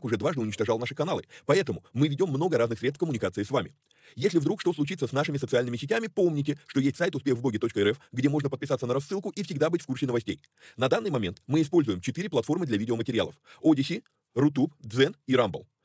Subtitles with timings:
[0.00, 1.24] уже дважды уничтожал наши каналы.
[1.46, 3.74] Поэтому мы ведем много разных средств коммуникации с вами.
[4.14, 8.50] Если вдруг что случится с нашими социальными сетями, помните, что есть сайт успехвбоге.рф, где можно
[8.50, 10.40] подписаться на рассылку и всегда быть в курсе новостей.
[10.76, 13.34] На данный момент мы используем четыре платформы для видеоматериалов.
[13.62, 14.02] Odyssey,
[14.34, 15.66] Rutube, Zen и Rumble.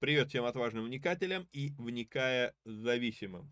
[0.00, 3.50] Привет всем отважным вникателям и вникая зависимым.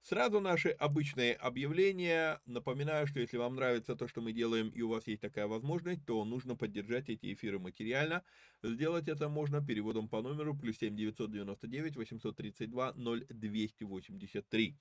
[0.00, 2.40] Сразу наши обычные объявления.
[2.46, 6.06] Напоминаю, что если вам нравится то, что мы делаем, и у вас есть такая возможность,
[6.06, 8.24] то нужно поддержать эти эфиры материально.
[8.62, 14.76] Сделать это можно переводом по номеру плюс 7 999 832 0283.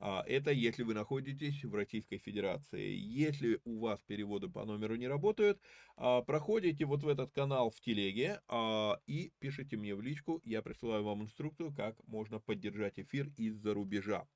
[0.00, 2.94] Это если вы находитесь в Российской Федерации.
[2.96, 5.60] Если у вас переводы по номеру не работают,
[6.02, 10.40] а, проходите вот в этот канал в телеге а, и пишите мне в личку.
[10.44, 14.26] Я присылаю вам инструкцию, как можно поддержать эфир из-за рубежа.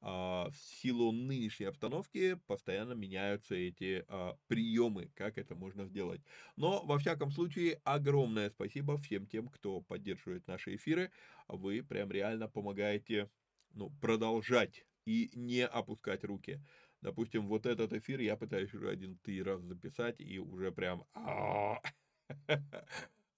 [0.00, 4.04] А, в силу нынешней обстановки постоянно меняются эти
[4.46, 6.20] приемы, как это можно сделать.
[6.54, 11.10] Но, во всяком случае, огромное спасибо всем тем, кто поддерживает наши эфиры.
[11.48, 13.28] Вы прям реально помогаете
[13.74, 16.60] ну, продолжать и не опускать руки.
[17.02, 21.04] Допустим, вот этот эфир я пытаюсь уже один ты раз записать, и уже прям...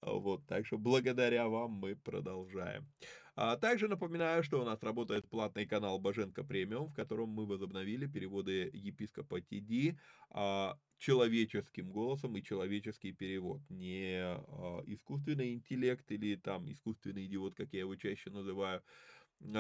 [0.02, 2.88] Вот, так что благодаря вам мы продолжаем.
[3.36, 8.06] А также напоминаю, что у нас работает платный канал Боженко Премиум, в котором мы возобновили
[8.06, 9.96] переводы епископа ТД
[10.30, 13.60] а, человеческим голосом и человеческий перевод.
[13.70, 18.82] Не а, искусственный интеллект или там искусственный идиот, как я его чаще называю,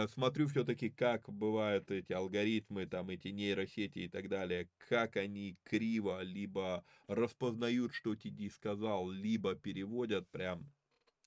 [0.08, 6.22] смотрю все-таки, как бывают эти алгоритмы, там эти нейросети и так далее, как они криво
[6.22, 10.72] либо распознают, что TD сказал, либо переводят прям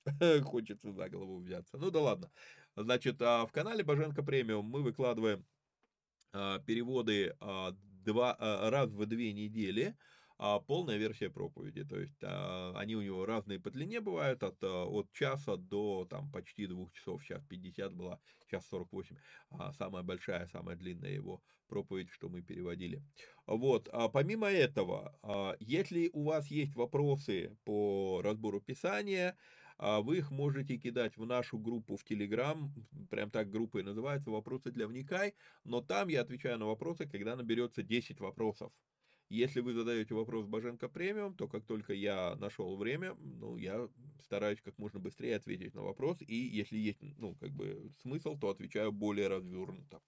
[0.43, 1.77] хочется за голову взяться.
[1.77, 2.31] Ну да ладно.
[2.75, 5.45] Значит, а, в канале Боженко Премиум мы выкладываем
[6.33, 7.71] а, переводы а,
[8.05, 9.97] два, раз в две недели
[10.37, 11.83] а полная версия проповеди.
[11.83, 16.05] То есть а, они у него разные по длине бывают, от, а, от часа до
[16.09, 19.17] там почти двух часов, сейчас 50 была, сейчас 48.
[19.51, 23.01] А самая большая, самая длинная его проповедь, что мы переводили.
[23.47, 29.37] Вот, а помимо этого, а, если у вас есть вопросы по разбору Писания,
[29.77, 32.73] а вы их можете кидать в нашу группу в Телеграм,
[33.09, 35.33] прям так группа и называется «Вопросы для вникай»,
[35.65, 38.71] но там я отвечаю на вопросы, когда наберется 10 вопросов.
[39.29, 43.89] Если вы задаете вопрос Боженко премиум, то как только я нашел время, ну, я
[44.19, 48.49] стараюсь как можно быстрее ответить на вопрос, и если есть, ну, как бы смысл, то
[48.49, 50.01] отвечаю более развернуто.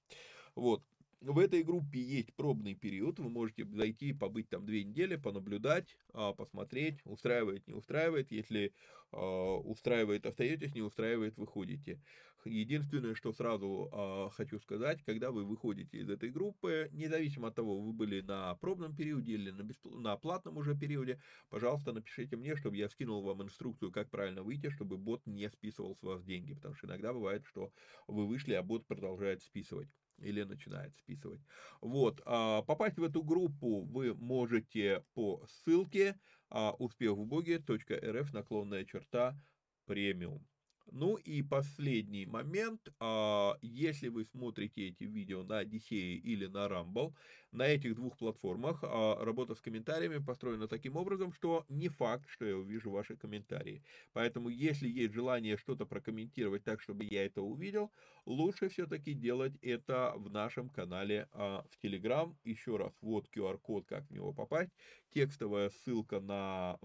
[0.55, 0.83] Вот.
[1.21, 6.31] В этой группе есть пробный период, вы можете зайти, побыть там две недели, понаблюдать, а,
[6.31, 8.31] посмотреть, устраивает, не устраивает.
[8.31, 8.71] Если
[9.11, 11.99] а, устраивает, остаетесь, не устраивает, выходите.
[12.45, 17.81] Единственное, что сразу а, хочу сказать, когда вы выходите из этой группы, независимо от того,
[17.81, 19.97] вы были на пробном периоде или на, беспл...
[19.97, 21.19] на платном уже периоде,
[21.49, 25.95] пожалуйста, напишите мне, чтобы я скинул вам инструкцию, как правильно выйти, чтобы бот не списывал
[25.95, 27.71] с вас деньги, потому что иногда бывает, что
[28.05, 31.41] вы вышли, а бот продолжает списывать или начинает списывать.
[31.81, 36.19] Вот, а, попасть в эту группу вы можете по ссылке
[36.49, 39.39] а, успехвбоге.рф наклонная черта
[39.85, 40.47] премиум.
[40.91, 47.13] Ну и последний момент, а, если вы смотрите эти видео на Одиссее или на Rumble,
[47.51, 52.45] на этих двух платформах а, работа с комментариями построена таким образом, что не факт, что
[52.45, 53.83] я увижу ваши комментарии.
[54.13, 57.91] Поэтому, если есть желание что-то прокомментировать так, чтобы я это увидел,
[58.25, 62.33] лучше все-таки делать это в нашем канале а, в Telegram.
[62.45, 64.71] Еще раз, вот QR-код, как в него попасть,
[65.09, 66.77] текстовая ссылка на,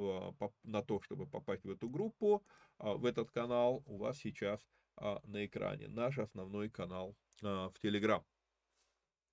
[0.64, 2.44] на то, чтобы попасть в эту группу,
[2.82, 4.60] в этот канал у вас сейчас
[4.96, 5.88] а, на экране.
[5.88, 8.22] Наш основной канал а, в Telegram.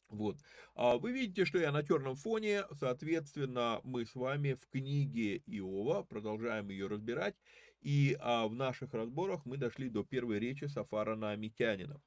[0.10, 0.38] Вот.
[0.74, 6.04] А вы видите, что я на черном фоне, соответственно, мы с вами в книге Иова
[6.04, 7.36] продолжаем ее разбирать,
[7.82, 12.02] и а, в наших разборах мы дошли до первой речи Сафара Наамитянина.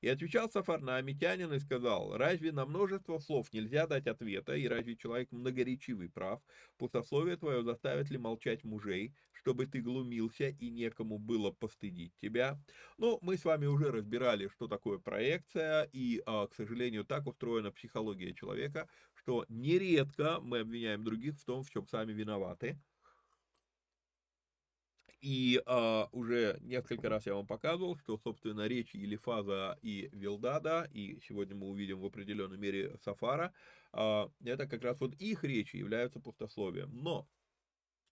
[0.00, 4.66] И отвечал Сафар на Амитянин и сказал, разве на множество слов нельзя дать ответа, и
[4.66, 6.42] разве человек многоречивый прав?
[6.78, 12.58] Пустословие твое заставит ли молчать мужей, чтобы ты глумился и некому было постыдить тебя?
[12.98, 17.70] Ну, мы с вами уже разбирали, что такое проекция, и, а, к сожалению, так устроена
[17.70, 22.80] психология человека, что нередко мы обвиняем других в том, в чем сами виноваты.
[25.20, 31.20] И а, уже несколько раз я вам показывал, что, собственно, речи Елифаза и Вилдада, и
[31.20, 33.52] сегодня мы увидим в определенной мере Сафара,
[33.92, 36.90] а, это как раз вот их речи являются пустословием.
[36.94, 37.28] Но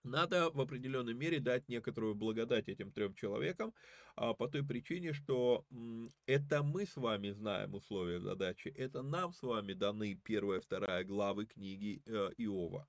[0.05, 3.75] надо в определенной мере дать некоторую благодать этим трем человекам,
[4.16, 9.32] а, по той причине, что м, это мы с вами знаем условия задачи, это нам
[9.32, 12.88] с вами даны первая, вторая главы книги э, Иова.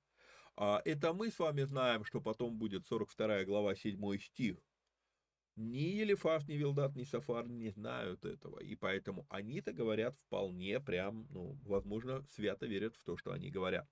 [0.62, 4.58] А это мы с вами знаем, что потом будет 42 глава 7 стих.
[5.56, 11.28] Ни Елифас, ни Вилдат, ни Сафар не знают этого, и поэтому они-то говорят вполне прям,
[11.30, 13.88] ну, возможно, свято верят в то, что они говорят.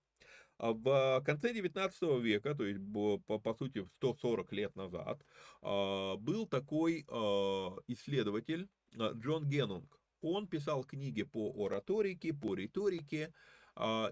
[0.58, 5.26] А в конце 19 века, то есть по, по сути 140 лет назад,
[5.62, 10.02] а, был такой а, исследователь Джон Геннунг.
[10.20, 13.57] Он писал книги по ораторике, по риторике, а,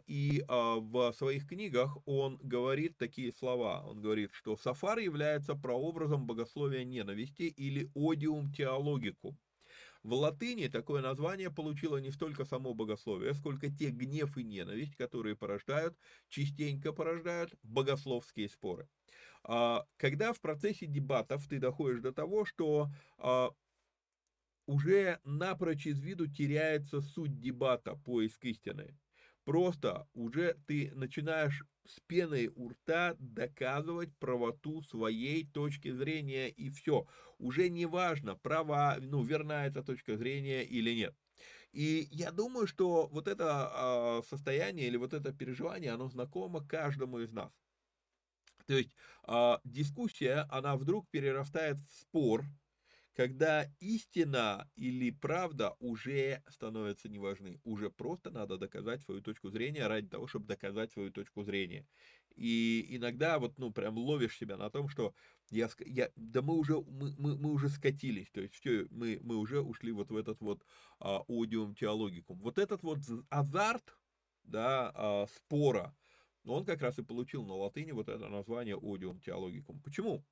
[0.06, 3.81] и а, в своих книгах он говорит такие слова.
[3.85, 9.35] Он говорит, что Сафар является прообразом богословия ненависти или одиум теологику.
[10.03, 15.36] В латыни такое название получило не столько само богословие, сколько те гнев и ненависть, которые
[15.36, 15.98] порождают,
[16.29, 18.88] частенько порождают богословские споры.
[19.43, 22.91] А, когда в процессе дебатов ты доходишь до того, что
[24.67, 28.95] уже напрочь из виду теряется суть дебата, поиск истины.
[29.46, 37.08] Просто уже ты начинаешь с пеной у рта доказывать правоту своей точки зрения и все.
[37.38, 41.16] Уже не важно, права, ну, верна эта точка зрения или нет.
[41.72, 47.20] И я думаю, что вот это э, состояние или вот это переживание, оно знакомо каждому
[47.20, 47.52] из нас.
[48.66, 48.96] То есть
[49.28, 52.46] э, дискуссия, она вдруг перерастает в спор,
[53.15, 57.62] когда истина или правда уже становятся неважны.
[57.63, 61.88] Уже просто надо доказать свою точку зрения ради того, чтобы доказать свою точку зрения.
[62.36, 65.13] И иногда вот, ну, прям ловишь себя на том, что
[65.50, 69.38] я, я да мы уже, мы, мы, мы уже скатились, то есть все, мы, мы
[69.38, 70.65] уже ушли вот в этот вот
[71.00, 72.39] а, одиум теологикум.
[72.39, 73.98] Вот этот вот азарт,
[74.43, 75.95] да, а, спора,
[76.43, 79.79] он как раз и получил на латыни вот это название одиум теологикум.
[79.79, 80.25] Почему?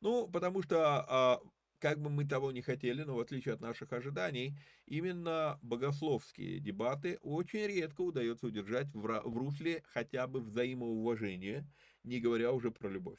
[0.00, 1.40] Ну, потому что а,
[1.78, 7.18] как бы мы того не хотели, но в отличие от наших ожиданий, именно богословские дебаты
[7.22, 11.66] очень редко удается удержать в русле хотя бы взаимоуважения,
[12.02, 13.18] не говоря уже про любовь.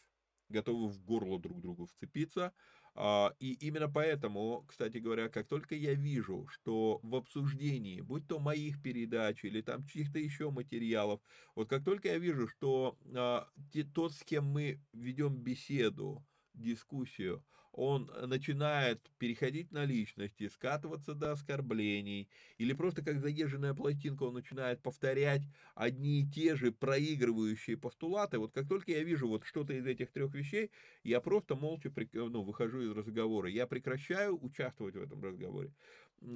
[0.50, 2.54] Готовы в горло друг другу вцепиться.
[2.96, 8.40] А, и именно поэтому, кстати говоря, как только я вижу, что в обсуждении, будь то
[8.40, 11.22] моих передач или там чьих-то еще материалов,
[11.56, 13.48] вот как только я вижу, что а,
[13.94, 17.44] тот, с кем мы ведем беседу, дискуссию,
[17.80, 24.82] он начинает переходить на личности, скатываться до оскорблений, или просто как заезженная пластинка он начинает
[24.82, 25.44] повторять
[25.76, 28.38] одни и те же проигрывающие постулаты.
[28.38, 30.72] Вот как только я вижу вот что-то из этих трех вещей,
[31.04, 33.50] я просто молча ну, выхожу из разговора.
[33.50, 35.72] Я прекращаю участвовать в этом разговоре.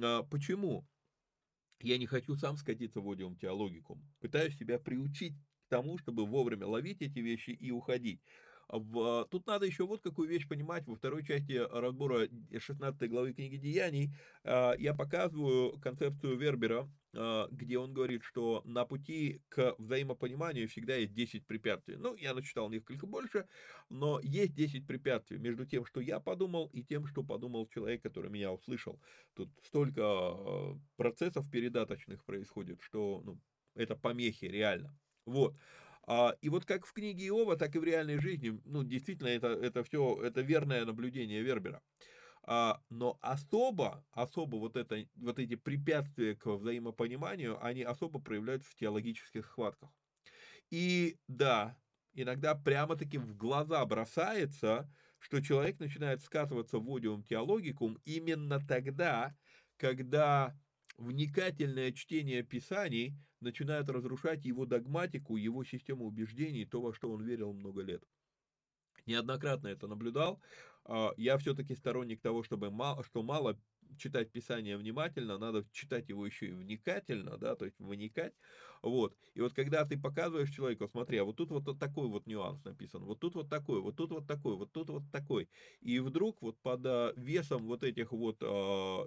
[0.02, 0.88] А, почему?
[1.82, 4.02] Я не хочу сам скатиться в одиум теологикум.
[4.20, 5.34] Пытаюсь себя приучить
[5.66, 8.22] к тому, чтобы вовремя ловить эти вещи и уходить.
[8.68, 10.86] Тут надо еще вот какую вещь понимать.
[10.86, 14.10] Во второй части разбора 16 главы книги Деяний
[14.42, 20.96] а, я показываю концепцию Вербера, а, где он говорит, что на пути к взаимопониманию всегда
[20.96, 21.96] есть 10 препятствий.
[21.96, 23.46] Ну, я начитал несколько больше,
[23.88, 28.30] но есть 10 препятствий между тем, что я подумал, и тем, что подумал человек, который
[28.30, 29.00] меня услышал.
[29.34, 33.40] Тут столько а, процессов передаточных происходит, что ну,
[33.74, 34.98] это помехи реально.
[35.26, 35.56] Вот.
[36.06, 39.48] А, и вот как в книге Иова, так и в реальной жизни, ну, действительно, это,
[39.48, 41.82] это все, это верное наблюдение Вербера.
[42.42, 48.74] А, но особо, особо вот, это, вот эти препятствия к взаимопониманию, они особо проявляются в
[48.74, 49.90] теологических схватках.
[50.70, 51.76] И да,
[52.12, 59.34] иногда прямо-таки в глаза бросается, что человек начинает скатываться в одиум теологикум именно тогда,
[59.78, 60.54] когда
[60.98, 67.52] вникательное чтение Писаний начинает разрушать его догматику, его систему убеждений, то, во что он верил
[67.52, 68.02] много лет.
[69.06, 70.40] Неоднократно это наблюдал.
[70.84, 73.58] А, я все-таки сторонник того, чтобы мало, что мало
[73.98, 78.34] читать Писание внимательно, надо читать его еще и вникательно, да, то есть вникать,
[78.82, 79.16] вот.
[79.34, 83.04] И вот когда ты показываешь человеку, смотри, а вот тут вот такой вот нюанс написан,
[83.04, 85.48] вот тут вот такой, вот тут вот такой, вот тут вот такой,
[85.80, 89.06] и вдруг вот под а, весом вот этих вот э,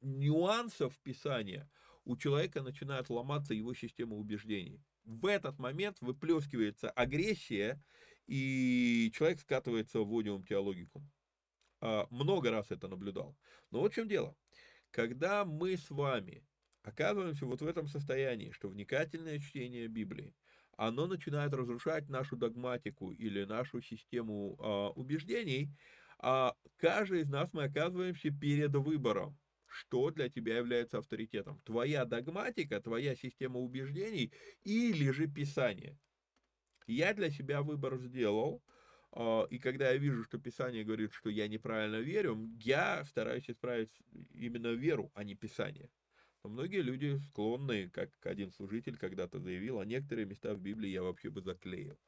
[0.00, 1.68] нюансов Писания
[2.10, 4.82] у человека начинает ломаться его система убеждений.
[5.04, 7.80] В этот момент выплескивается агрессия,
[8.26, 11.08] и человек скатывается в одиум теологикум.
[11.80, 13.36] А, много раз это наблюдал.
[13.70, 14.36] Но вот в чем дело.
[14.90, 16.44] Когда мы с вами
[16.82, 20.34] оказываемся вот в этом состоянии, что вникательное чтение Библии,
[20.76, 25.70] оно начинает разрушать нашу догматику или нашу систему а, убеждений,
[26.18, 29.38] а каждый из нас мы оказываемся перед выбором
[29.70, 31.60] что для тебя является авторитетом.
[31.64, 34.32] Твоя догматика, твоя система убеждений
[34.64, 35.98] или же Писание.
[36.86, 38.62] Я для себя выбор сделал,
[39.12, 43.90] а, и когда я вижу, что Писание говорит, что я неправильно верю, я стараюсь исправить
[44.34, 45.88] именно веру, а не Писание.
[46.42, 51.02] Но многие люди склонны, как один служитель когда-то заявил, а некоторые места в Библии я
[51.02, 51.98] вообще бы заклеил.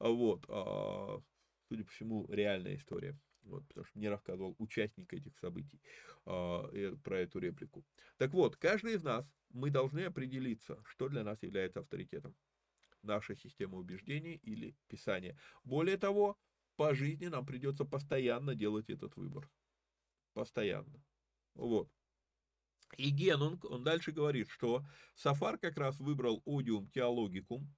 [0.00, 1.22] Вот, а,
[1.68, 5.80] судя по всему, реальная история вот, потому что мне рассказывал участник этих событий
[6.26, 7.84] э, про эту реплику.
[8.16, 12.34] Так вот, каждый из нас, мы должны определиться, что для нас является авторитетом.
[13.02, 15.38] Наша система убеждений или Писание.
[15.62, 16.38] Более того,
[16.76, 19.48] по жизни нам придется постоянно делать этот выбор.
[20.32, 21.04] Постоянно.
[21.54, 21.88] Вот.
[22.96, 24.84] И Генунг, он дальше говорит, что
[25.14, 27.72] Сафар как раз выбрал одиум теологикум,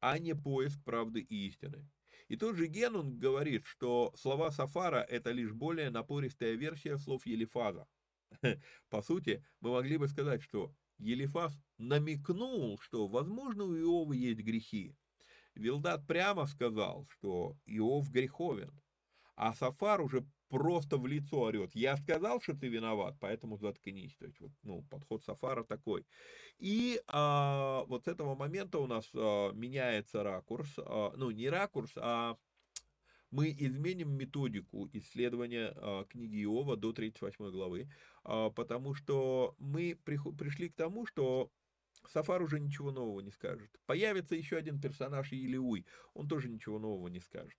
[0.00, 1.88] а не поиск правды и истины.
[2.30, 7.88] И тот же Генун говорит, что слова Сафара– это лишь более напористая версия слов Елифаза.
[8.88, 14.94] По сути, мы могли бы сказать, что Елифаз намекнул, что, возможно, у Иова есть грехи.
[15.56, 18.80] Вилдат прямо сказал, что Иов греховен.
[19.34, 21.74] А Сафар уже просто в лицо орет.
[21.74, 24.14] Я сказал, что ты виноват, поэтому заткнись.
[24.16, 26.04] То есть, вот, ну, подход Сафара такой.
[26.58, 30.68] И а, вот с этого момента у нас а, меняется ракурс.
[30.78, 32.36] А, ну, не ракурс, а
[33.30, 37.88] мы изменим методику исследования а, книги Иова до 38 главы,
[38.24, 41.50] а, потому что мы пришли к тому, что
[42.08, 43.70] Сафар уже ничего нового не скажет.
[43.86, 47.56] Появится еще один персонаж Елеуй, он тоже ничего нового не скажет.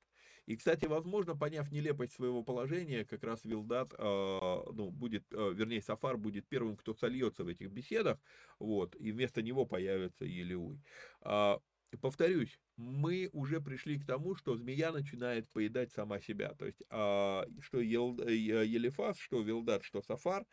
[0.48, 5.82] И, кстати, возможно, поняв нелепость своего положения, как раз Вилдат, э, ну, будет, э, вернее,
[5.82, 8.20] Сафар будет первым, кто сольется в этих беседах,
[8.60, 10.80] вот, и вместо него появится Елеуй.
[11.22, 11.58] Э,
[12.02, 16.54] повторюсь, мы уже пришли к тому, что змея начинает поедать сама себя.
[16.56, 20.46] То есть, что Ел, Елифас, что Вилдат, что Сафар,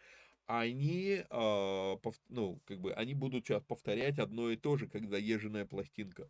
[0.47, 6.29] они, ну, как бы, они будут сейчас повторять одно и то же, как заезженная пластинка.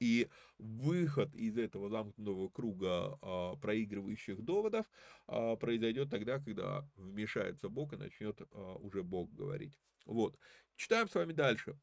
[0.00, 4.86] И выход из этого замкнутого круга а, проигрывающих доводов
[5.26, 9.78] а, произойдет тогда, когда вмешается Бог и начнет а, уже Бог говорить.
[10.06, 10.36] Вот.
[10.76, 11.78] Читаем с вами дальше.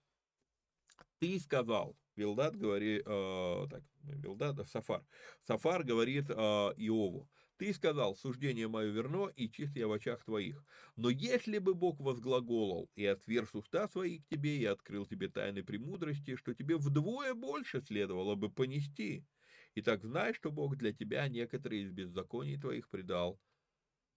[1.19, 5.03] Ты сказал, Вилдат говорит, э, так, Вилдат, Сафар.
[5.43, 7.29] Сафар говорит э, Иову,
[7.61, 10.65] ты сказал, суждение мое верно, и чист я в очах твоих.
[10.95, 15.61] Но если бы Бог возглаголал и отверз уста свои к тебе, и открыл тебе тайны
[15.61, 19.27] премудрости, что тебе вдвое больше следовало бы понести.
[19.75, 23.39] И так знай, что Бог для тебя некоторые из беззаконий твоих предал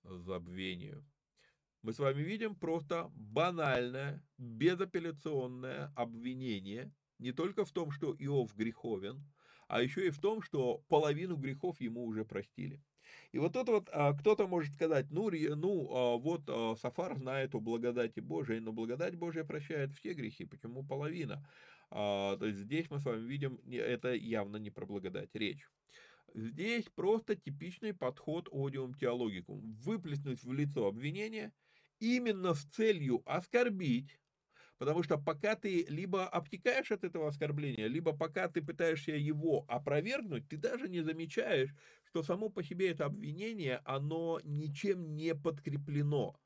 [0.05, 1.07] забвению.
[1.83, 9.23] Мы с вами видим просто банальное, безапелляционное обвинение не только в том, что Иов греховен,
[9.69, 12.83] а еще и в том, что половину грехов ему уже простили.
[13.33, 17.55] И вот это вот а, кто-то может сказать, ну, ну а, вот а, Сафар знает
[17.55, 21.47] о благодати Божией, но благодать Божия прощает все грехи, почему половина?
[21.91, 25.69] То есть здесь мы с вами видим, это явно не про благодать речь.
[26.35, 29.75] Здесь просто типичный подход одиум теологикум.
[29.75, 31.53] Выплеснуть в лицо обвинение
[32.01, 34.19] именно с целью оскорбить,
[34.79, 40.49] Потому что пока ты либо обтекаешь от этого оскорбления, либо пока ты пытаешься его опровергнуть,
[40.49, 41.75] ты даже не замечаешь,
[42.15, 46.39] что само по себе это обвинение, оно ничем не подкреплено.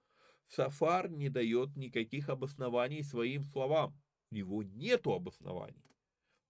[0.46, 3.94] Сафар не дает никаких обоснований своим словам.
[4.30, 5.84] У него нету обоснований.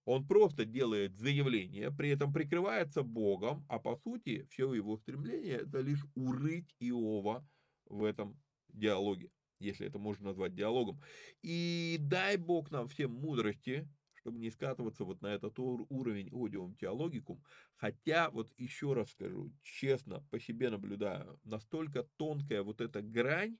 [0.04, 5.80] Он просто делает заявление, при этом прикрывается Богом, а по сути все его стремление это
[5.80, 7.44] лишь урыть Иова
[7.86, 11.00] в этом диалоге если это можно назвать диалогом.
[11.42, 17.42] И дай Бог нам всем мудрости, чтобы не скатываться вот на этот уровень одиум теологикум.
[17.76, 23.58] Хотя, вот еще раз скажу, честно, по себе наблюдаю, настолько тонкая вот эта грань,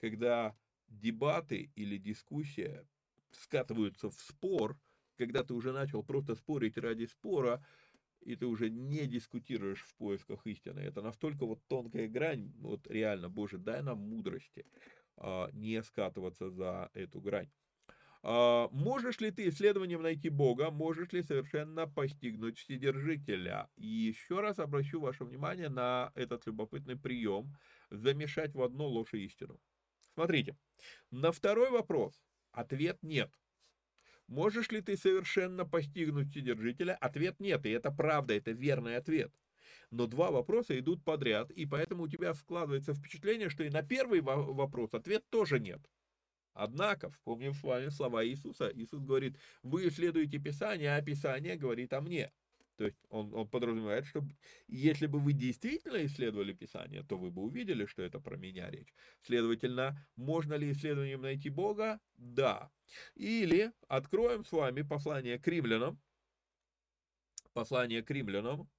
[0.00, 0.56] когда
[0.88, 2.86] дебаты или дискуссия
[3.32, 4.78] скатываются в спор,
[5.16, 7.64] когда ты уже начал просто спорить ради спора,
[8.20, 10.80] и ты уже не дискутируешь в поисках истины.
[10.80, 14.66] Это настолько вот тонкая грань, вот реально, Боже, дай нам мудрости.
[15.16, 17.50] А, не скатываться за эту грань.
[18.22, 23.68] А, можешь ли ты исследованием найти Бога, можешь ли совершенно постигнуть Вседержителя?
[23.76, 27.56] И еще раз обращу ваше внимание на этот любопытный прием
[27.90, 29.58] замешать в одно ложь и истину.
[30.14, 30.56] Смотрите,
[31.10, 32.20] на второй вопрос
[32.52, 33.32] ответ нет.
[34.26, 36.94] Можешь ли ты совершенно постигнуть Вседержителя?
[36.94, 39.32] Ответ нет, и это правда, это верный ответ
[39.90, 44.20] но два вопроса идут подряд, и поэтому у тебя складывается впечатление, что и на первый
[44.20, 45.80] вопрос ответ тоже нет.
[46.52, 48.70] Однако, вспомним с вами слова Иисуса.
[48.74, 52.32] Иисус говорит, вы исследуете Писание, а Писание говорит о мне.
[52.76, 54.24] То есть он, он подразумевает, что
[54.66, 58.94] если бы вы действительно исследовали Писание, то вы бы увидели, что это про меня речь.
[59.22, 62.00] Следовательно, можно ли исследованием найти Бога?
[62.16, 62.70] Да.
[63.14, 66.00] Или откроем с вами послание к римлянам.
[67.52, 68.70] Послание к римлянам,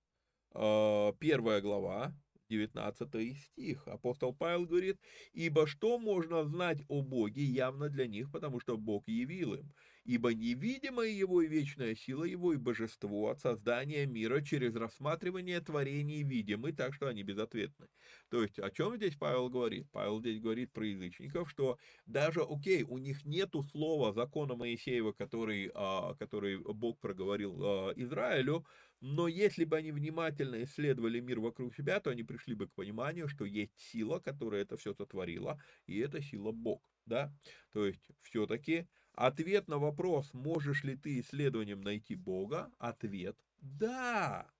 [0.53, 2.13] Э, первая глава,
[2.51, 3.87] 19 стих.
[3.87, 4.97] Апостол Павел говорит,
[5.33, 9.73] «Ибо что можно знать о Боге явно для них, потому что Бог явил им?
[10.03, 16.23] Ибо невидимая Его и вечная сила Его и божество от создания мира через рассматривание творений
[16.23, 17.87] видимы, так что они безответны».
[18.29, 19.87] То есть, о чем здесь Павел говорит?
[19.91, 25.71] Павел здесь говорит про язычников, что даже, окей, у них нету слова закона Моисеева, который,
[25.73, 28.65] а, который Бог проговорил а, Израилю,
[29.01, 33.27] но если бы они внимательно исследовали мир вокруг себя, то они пришли бы к пониманию,
[33.27, 36.81] что есть сила, которая это все сотворила, и это сила Бог.
[37.05, 37.33] Да?
[37.73, 44.51] То есть все-таки ответ на вопрос, можешь ли ты исследованием найти Бога, ответ да.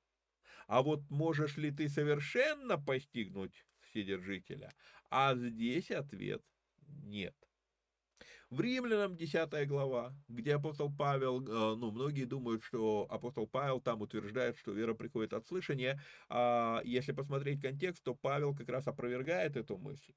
[0.67, 4.73] А вот можешь ли ты совершенно постигнуть Вседержителя?
[5.09, 6.43] А здесь ответ
[6.87, 7.35] нет.
[8.51, 14.01] В Римлянам 10 глава, где апостол Павел, э, ну, многие думают, что апостол Павел там
[14.01, 19.55] утверждает, что вера приходит от слышания, а если посмотреть контекст, то Павел как раз опровергает
[19.55, 20.11] эту мысль.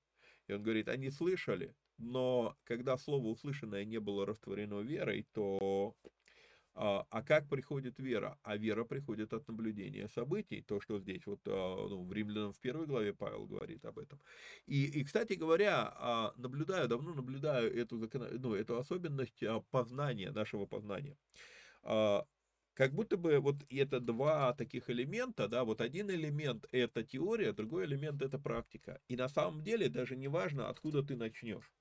[0.48, 5.94] И он говорит, они слышали, но когда слово услышанное не было растворено верой, то
[6.74, 8.38] а, а как приходит вера?
[8.42, 12.60] А вера приходит от наблюдения событий, то, что здесь вот а, ну, в Римлянам в
[12.60, 14.20] первой главе Павел говорит об этом.
[14.66, 17.96] И, и кстати говоря, а, наблюдаю, давно наблюдаю эту,
[18.38, 21.16] ну, эту особенность познания, нашего познания
[22.74, 27.86] как будто бы вот это два таких элемента, да, вот один элемент это теория, другой
[27.86, 29.00] элемент это практика.
[29.08, 31.72] И на самом деле даже не важно, откуда ты начнешь.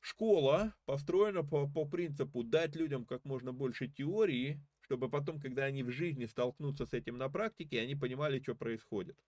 [0.00, 5.82] Школа построена по, по принципу дать людям как можно больше теории, чтобы потом, когда они
[5.82, 9.18] в жизни столкнутся с этим на практике, они понимали, что происходит.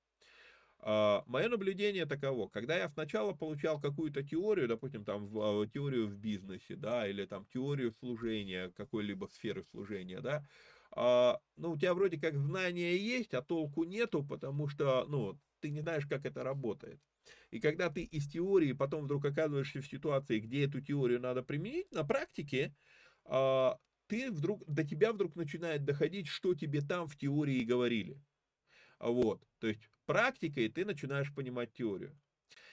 [0.78, 6.08] А, мое наблюдение таково, когда я сначала получал какую-то теорию, допустим, там в, а, теорию
[6.08, 10.44] в бизнесе, да, или там теорию служения, какой-либо сферы служения, да,
[10.90, 15.70] а, ну, у тебя вроде как знания есть, а толку нету, потому что, ну, ты
[15.70, 17.00] не знаешь, как это работает.
[17.50, 21.90] И когда ты из теории потом вдруг оказываешься в ситуации, где эту теорию надо применить,
[21.92, 22.74] на практике,
[23.24, 28.20] а, ты вдруг, до тебя вдруг начинает доходить, что тебе там в теории говорили.
[28.98, 32.18] Вот, то есть практикой ты начинаешь понимать теорию.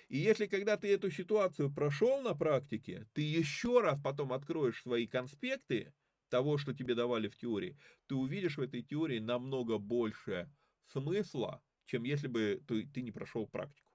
[0.09, 5.07] И если когда ты эту ситуацию прошел на практике, ты еще раз потом откроешь свои
[5.07, 5.93] конспекты
[6.29, 10.49] того, что тебе давали в теории, ты увидишь в этой теории намного больше
[10.88, 13.88] смысла, чем если бы ты, ты не прошел практику.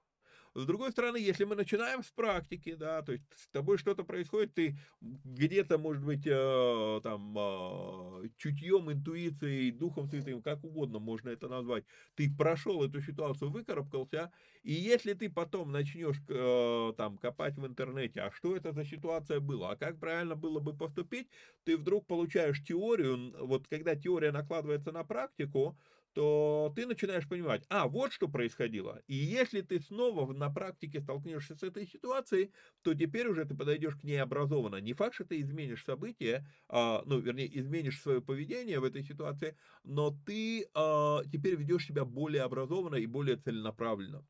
[0.55, 4.53] С другой стороны, если мы начинаем с практики, да, то есть с тобой что-то происходит,
[4.53, 11.49] ты где-то, может быть, э, там, э, чутьем, интуицией, духом святым, как угодно можно это
[11.49, 11.83] назвать,
[12.15, 14.31] ты прошел эту ситуацию, выкарабкался,
[14.63, 19.41] и если ты потом начнешь э, там копать в интернете, а что это за ситуация
[19.41, 21.27] была, а как правильно было бы поступить,
[21.65, 25.77] ты вдруг получаешь теорию, вот когда теория накладывается на практику,
[26.15, 29.01] то ты начинаешь понимать, а, вот что происходило.
[29.07, 33.95] И если ты снова на практике столкнешься с этой ситуацией, то теперь уже ты подойдешь
[33.97, 34.77] к ней образованно.
[34.77, 39.57] Не факт, что ты изменишь события, а, ну, вернее, изменишь свое поведение в этой ситуации,
[39.83, 44.25] но ты а, теперь ведешь себя более образованно и более целенаправленно.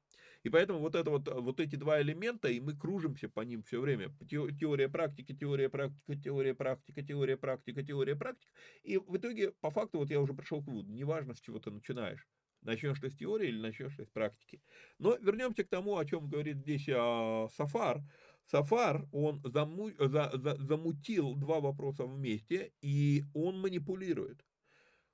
[0.46, 3.82] И поэтому вот, это вот, вот эти два элемента, и мы кружимся по ним все
[3.82, 4.12] время.
[4.30, 8.52] Теория практики, теория практика, теория практика, теория практика, теория практика.
[8.84, 11.72] И в итоге, по факту, вот я уже пришел к выводу, неважно, с чего ты
[11.72, 12.28] начинаешь.
[12.62, 14.62] Начнешь ты с теории или начнешь ты с практики.
[15.00, 18.04] Но вернемся к тому, о чем говорит здесь а, Сафар.
[18.46, 24.46] Сафар, он заму, за, за, замутил два вопроса вместе, и он манипулирует.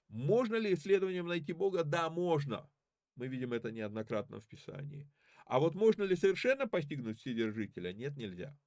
[0.09, 1.85] Можно ли исследованием найти Бога?
[1.85, 2.69] Да, можно.
[3.15, 5.07] Мы видим это неоднократно в Писании.
[5.51, 7.93] А вот можно ли совершенно постигнуть Вседержителя?
[7.93, 8.57] Нет, нельзя.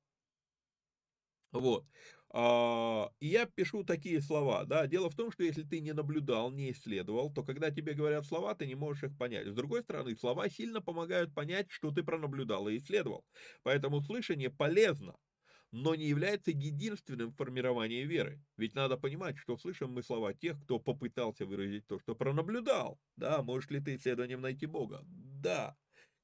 [1.52, 1.86] Вот.
[2.30, 6.50] А, и я пишу такие слова, да, дело в том, что если ты не наблюдал,
[6.50, 9.46] не исследовал, то когда тебе говорят слова, ты не можешь их понять.
[9.46, 13.24] С другой стороны, слова сильно помогают понять, что ты пронаблюдал и исследовал.
[13.62, 15.14] Поэтому слышание полезно,
[15.72, 18.42] но не является единственным формированием веры.
[18.56, 23.00] Ведь надо понимать, что слышим мы слова тех, кто попытался выразить то, что пронаблюдал.
[23.16, 25.02] Да, можешь ли ты исследованием найти Бога?
[25.06, 25.76] Да.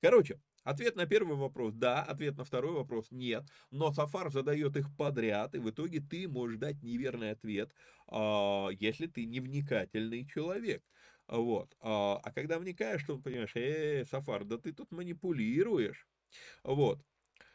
[0.02, 4.94] Короче, Ответ на первый вопрос– да, ответ на второй вопрос– нет, но Сафар задает их
[4.96, 7.72] подряд, и в итоге ты можешь дать неверный ответ,
[8.08, 10.84] а, если ты невникательный человек.
[11.28, 11.76] Вот.
[11.80, 16.06] А, а когда вникаешь, то понимаешь, э, Сафар, да ты тут манипулируешь.
[16.64, 17.00] Вот.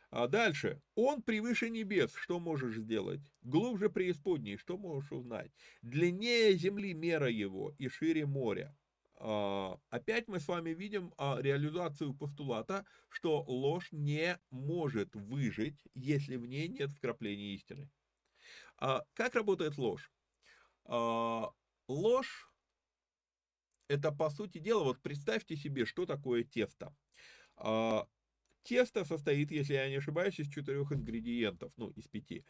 [0.10, 0.82] А дальше.
[0.96, 3.20] Он превыше небес, что можешь сделать?
[3.41, 5.52] Глубже преисподней, что можешь узнать?
[5.82, 8.76] Длиннее земли мера его и шире моря.
[9.17, 16.36] А, опять мы с вами видим а, реализацию постулата, что ложь не может выжить, если
[16.36, 17.89] в ней нет вкрапления истины.
[18.78, 20.12] А, как работает ложь?
[21.88, 22.51] Ложь–
[23.88, 26.95] это, по сути дела, вот представьте себе, что такое тесто.
[28.63, 32.45] Тесто состоит, если я не ошибаюсь, из четырех ингредиентов, ну, из пяти.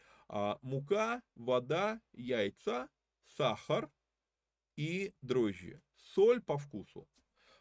[0.60, 2.88] Мука, вода, яйца,
[3.26, 3.90] сахар
[4.76, 5.82] и дрожжи
[6.14, 7.08] соль по вкусу.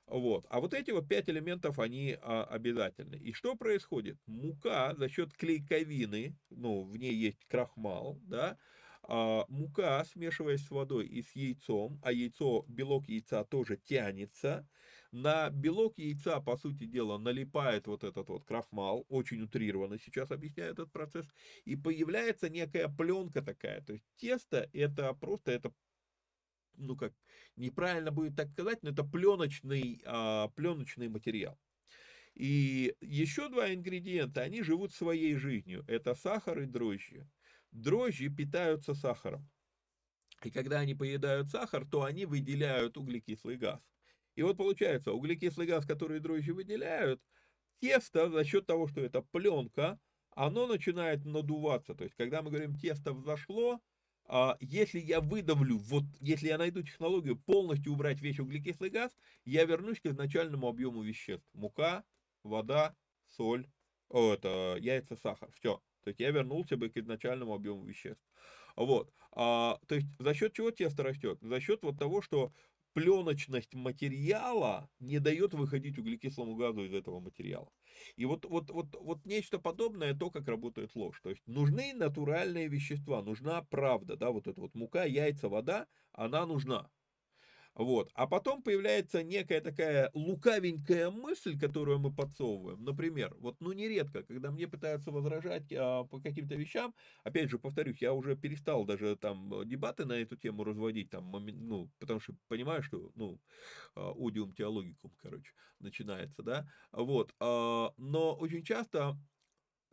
[0.07, 0.45] Вот.
[0.49, 3.15] А вот эти вот пять элементов, они а, обязательны.
[3.15, 4.19] И что происходит?
[4.27, 8.57] Мука за счет клейковины, ну, в ней есть крахмал, да,
[9.07, 14.67] а, мука, смешиваясь с водой и с яйцом, а яйцо, белок яйца тоже тянется,
[15.11, 20.71] на белок яйца, по сути дела, налипает вот этот вот крахмал, очень утрированно сейчас объясняю
[20.73, 21.27] этот процесс,
[21.65, 25.71] и появляется некая пленка такая, то есть тесто это просто, это
[26.77, 27.13] ну как,
[27.55, 31.57] неправильно будет так сказать, но это пленочный, а, пленочный материал.
[32.33, 35.85] И еще два ингредиента, они живут своей жизнью.
[35.87, 37.27] Это сахар и дрожжи.
[37.71, 39.49] Дрожжи питаются сахаром.
[40.43, 43.81] И когда они поедают сахар, то они выделяют углекислый газ.
[44.35, 47.21] И вот получается, углекислый газ, который дрожжи выделяют,
[47.79, 49.97] тесто за счет того, что это пленка,
[50.31, 51.95] оно начинает надуваться.
[51.95, 53.79] То есть, когда мы говорим тесто взошло,
[54.59, 59.99] если я выдавлю, вот если я найду технологию полностью убрать весь углекислый газ, я вернусь
[59.99, 61.47] к изначальному объему веществ.
[61.53, 62.03] Мука,
[62.43, 62.95] вода,
[63.27, 63.67] соль,
[64.09, 65.51] это яйца, сахар.
[65.53, 65.81] Все.
[66.03, 68.23] То есть я вернулся бы к изначальному объему веществ.
[68.75, 69.11] Вот.
[69.31, 71.39] А, то есть за счет чего тесто растет?
[71.41, 72.53] За счет вот того, что
[72.95, 77.69] пленочность материала не дает выходить углекислому газу из этого материала.
[78.15, 81.19] И вот, вот, вот, вот нечто подобное, то, как работает ложь.
[81.21, 86.45] То есть нужны натуральные вещества, нужна правда, да, вот эта вот мука, яйца, вода, она
[86.45, 86.89] нужна.
[87.75, 88.09] Вот.
[88.13, 92.83] А потом появляется некая такая лукавенькая мысль, которую мы подсовываем.
[92.83, 98.01] Например, вот ну нередко, когда мне пытаются возражать а, по каким-то вещам, опять же, повторюсь,
[98.01, 102.81] я уже перестал даже там дебаты на эту тему разводить, там, ну, потому что понимаю,
[102.81, 103.41] что, ну,
[103.95, 107.33] аудиум теологикум, короче, начинается, да, вот.
[107.39, 109.17] А, но очень часто,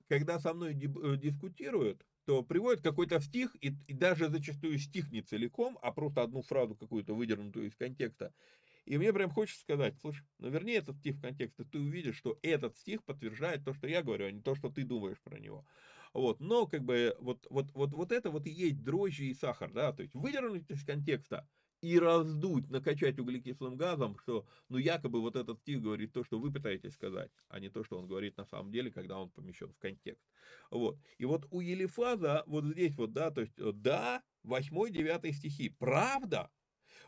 [0.08, 5.22] когда со мной э, дискутируют, то приводит какой-то стих, и, и даже зачастую стих не
[5.22, 8.32] целиком, а просто одну фразу какую-то выдернутую из контекста.
[8.84, 12.16] И мне прям хочется сказать, слушай, ну верни этот стих в контекст, и ты увидишь,
[12.16, 15.38] что этот стих подтверждает то, что я говорю, а не то, что ты думаешь про
[15.38, 15.64] него.
[16.12, 19.72] Вот, но как бы вот, вот, вот, вот это вот и есть дрожжи и сахар,
[19.72, 21.48] да, то есть выдернуть из контекста–
[21.82, 26.52] и раздуть, накачать углекислым газом, что, ну, якобы вот этот стих говорит то, что вы
[26.52, 29.78] пытаетесь сказать, а не то, что он говорит на самом деле, когда он помещен в
[29.78, 30.24] контекст.
[30.70, 30.98] Вот.
[31.18, 36.50] И вот у Елифаза вот здесь вот, да, то есть, э, да, 8-9 стихи, правда.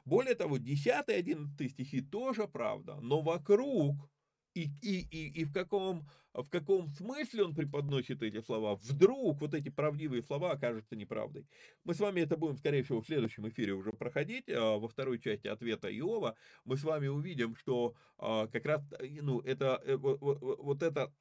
[0.04, 4.10] Более того, 10-11 стихи тоже правда, но вокруг
[4.54, 9.54] и, и, и, и в, каком, в каком смысле он преподносит эти слова, вдруг вот
[9.54, 11.46] эти правдивые слова окажутся неправдой.
[11.84, 15.18] Мы с вами это будем, скорее всего, в следующем эфире уже проходить, а, во второй
[15.18, 20.82] части ответа Иова, мы с вами увидим, что а, как раз, ну, это, э, вот
[20.82, 21.12] это,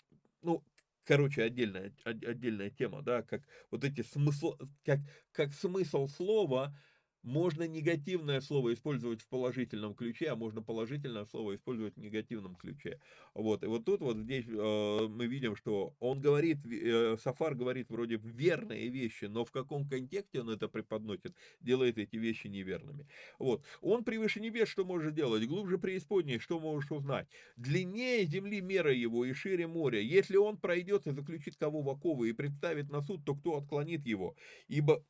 [0.41, 0.63] ну,
[1.05, 3.41] короче, отдельная, отдельная тема, да, как
[3.71, 4.99] вот эти смысл, как,
[5.31, 6.75] как смысл слова,
[7.23, 12.99] можно негативное слово использовать в положительном ключе, а можно положительное слово использовать в негативном ключе.
[13.33, 17.89] Вот, и вот тут вот здесь э, мы видим, что он говорит, э, Сафар говорит
[17.89, 23.07] вроде верные вещи, но в каком контексте он это преподносит, делает эти вещи неверными.
[23.39, 28.93] Вот, он превыше небес что может делать, глубже преисподней что можешь узнать, длиннее земли мера
[28.93, 33.01] его и шире моря, если он пройдет и заключит кого в оковы и представит на
[33.01, 34.35] суд, то кто отклонит его,
[34.67, 35.03] ибо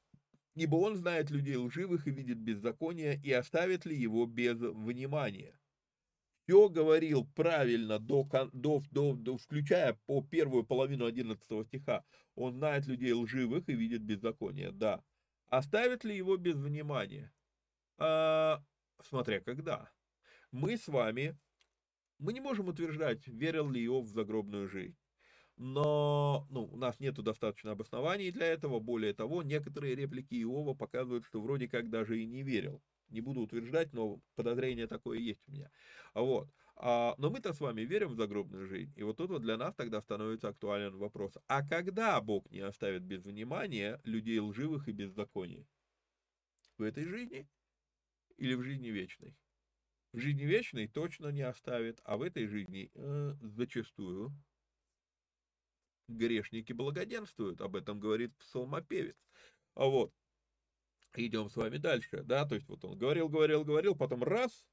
[0.56, 5.60] ибо он знает людей лживых и видит беззаконие, и оставит ли его без внимания.
[6.44, 12.04] Все говорил правильно, до, до, до, до, включая по первую половину 11 стиха.
[12.36, 15.02] Он знает людей лживых и видит беззаконие, да.
[15.48, 17.32] Оставит ли его без внимания?
[17.98, 18.62] А,
[19.02, 19.90] смотря когда.
[20.52, 21.38] Мы с вами,
[22.20, 24.98] мы не можем утверждать, верил ли Иов в загробную жизнь
[25.58, 28.80] но ну, у нас нет достаточно обоснований для этого.
[28.80, 32.82] Более того, некоторые реплики Иова показывают, что вроде как даже и не верил.
[33.10, 35.70] Не буду утверждать, но подозрение такое есть у меня.
[36.14, 36.50] Вот.
[36.76, 38.94] А, но мы-то с вами верим в загробную жизнь.
[38.96, 41.38] И вот тут вот для нас тогда становится актуален вопрос.
[41.48, 45.68] А когда Бог не оставит без внимания людей лживых и беззаконий?
[46.78, 47.48] В этой жизни
[48.38, 49.38] или в жизни вечной?
[50.12, 54.32] В жизни вечной точно не оставит, а в этой жизни э, зачастую
[56.08, 59.16] грешники благоденствуют, об этом говорит псалмопевец.
[59.76, 60.14] А вот,
[61.16, 64.66] идем с вами дальше, да, то есть вот он говорил, говорил, говорил, потом раз,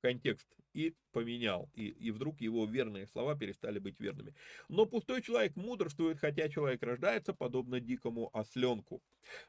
[0.00, 4.34] контекст и поменял, и, и вдруг его верные слова перестали быть верными.
[4.68, 9.00] Но пустой человек мудрствует, хотя человек рождается подобно дикому осленку.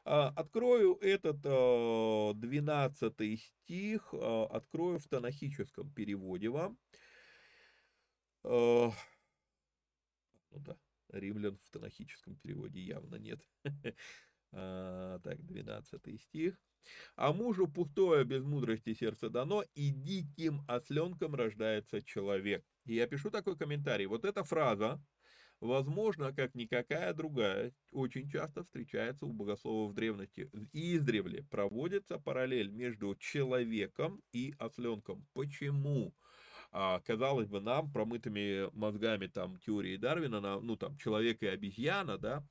[0.04, 6.78] А, открою этот а, 12 стих, а, открою в танахическом переводе вам.
[8.44, 8.92] А,
[10.52, 10.76] ну да,
[11.10, 13.40] римлян в танахическом переводе явно нет.
[14.52, 16.56] А, так, 12 стих.
[17.16, 22.64] А мужу пустое без мудрости сердце дано, и диким осленком рождается человек.
[22.84, 24.06] И я пишу такой комментарий.
[24.06, 25.02] Вот эта фраза,
[25.60, 30.50] возможно, как никакая другая, очень часто встречается у богословов древности.
[30.72, 35.26] И издревле проводится параллель между человеком и осленком.
[35.32, 36.14] Почему?
[36.72, 42.18] А, казалось бы, нам, промытыми мозгами там теории Дарвина, на, ну там человек и обезьяна,
[42.18, 42.44] да,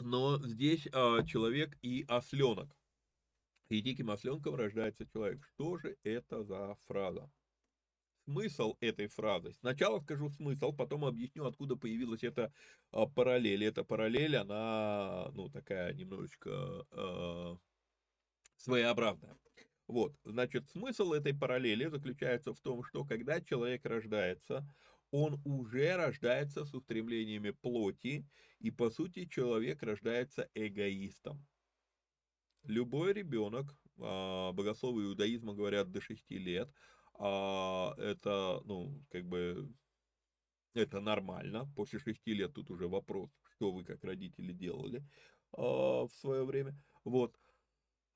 [0.00, 2.74] но здесь а, человек и осленок.
[3.68, 5.44] И диким осленком рождается человек.
[5.54, 7.30] Что же это за фраза?
[8.24, 9.52] Смысл этой фразы.
[9.54, 12.52] Сначала скажу смысл, потом объясню, откуда появилась эта
[12.92, 13.64] а, параллель.
[13.64, 17.58] Эта параллель, она, ну, такая немножечко а,
[18.56, 19.36] своеобразная.
[19.88, 24.68] Вот, значит, смысл этой параллели заключается в том, что когда человек рождается,
[25.10, 28.26] он уже рождается с устремлениями плоти,
[28.60, 31.46] и по сути человек рождается эгоистом.
[32.64, 36.70] Любой ребенок, а, богословы иудаизма говорят до 6 лет,
[37.14, 39.72] а, это, ну, как бы,
[40.74, 41.66] это нормально.
[41.74, 45.02] После 6 лет тут уже вопрос, что вы как родители делали
[45.52, 46.76] а, в свое время.
[47.04, 47.38] Вот.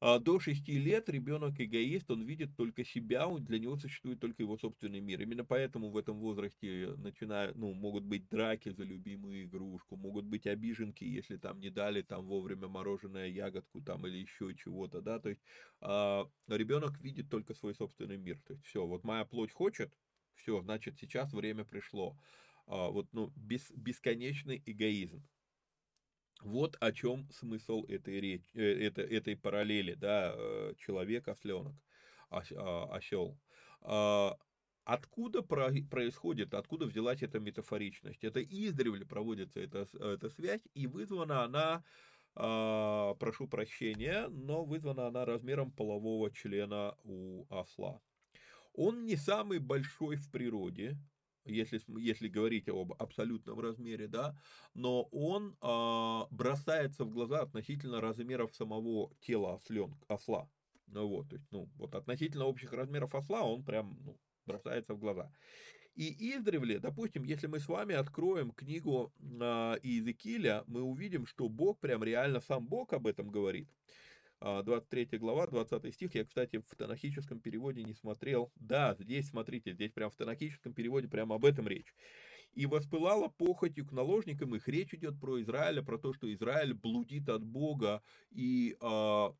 [0.05, 4.57] А, до 6 лет ребенок эгоист, он видит только себя, для него существует только его
[4.59, 5.21] собственный мир.
[5.23, 10.49] Именно поэтому в этом возрасте начинают, ну, могут быть драки за любимую игрушку, могут быть
[10.49, 15.29] обиженки, если там не дали там вовремя мороженое, ягодку там или еще чего-то, да, то
[15.29, 15.43] есть
[15.81, 18.41] а, ребенок видит только свой собственный мир.
[18.45, 19.97] То есть все, вот моя плоть хочет,
[20.35, 22.19] все, значит сейчас время пришло.
[22.67, 25.23] А, вот, ну, бес, бесконечный эгоизм.
[26.43, 31.75] Вот о чем смысл этой речи, э, этой, этой параллели, да, э, человек, осленок,
[32.31, 33.39] осел.
[33.83, 34.37] А,
[34.85, 38.25] откуда происходит, откуда взялась эта метафоричность?
[38.25, 41.85] Это издревле проводится эта, эта связь, и вызвана она,
[42.35, 48.01] а, прошу прощения, но вызвана она размером полового члена у осла.
[48.73, 50.97] Он не самый большой в природе,
[51.45, 54.37] если, если говорить об абсолютном размере, да,
[54.75, 60.49] но он а, бросается в глаза относительно размеров самого тела ослен, осла.
[60.87, 64.99] Ну вот, то есть, ну, вот относительно общих размеров осла он прям ну, бросается в
[64.99, 65.33] глаза.
[65.95, 71.81] И издревле, допустим, если мы с вами откроем книгу э, Иезекииля, мы увидим, что Бог,
[71.81, 73.69] прям реально сам Бог об этом говорит.
[74.43, 76.15] 23 а, глава, 20 стих.
[76.15, 78.51] Я, кстати, в танахическом переводе не смотрел.
[78.57, 81.95] Да, здесь, смотрите, здесь прям в танахическом переводе прямо об этом речь.
[82.55, 84.69] «И воспылала похотью к наложникам их».
[84.69, 89.35] Речь идет про Израиля, про то, что Израиль блудит от Бога и а,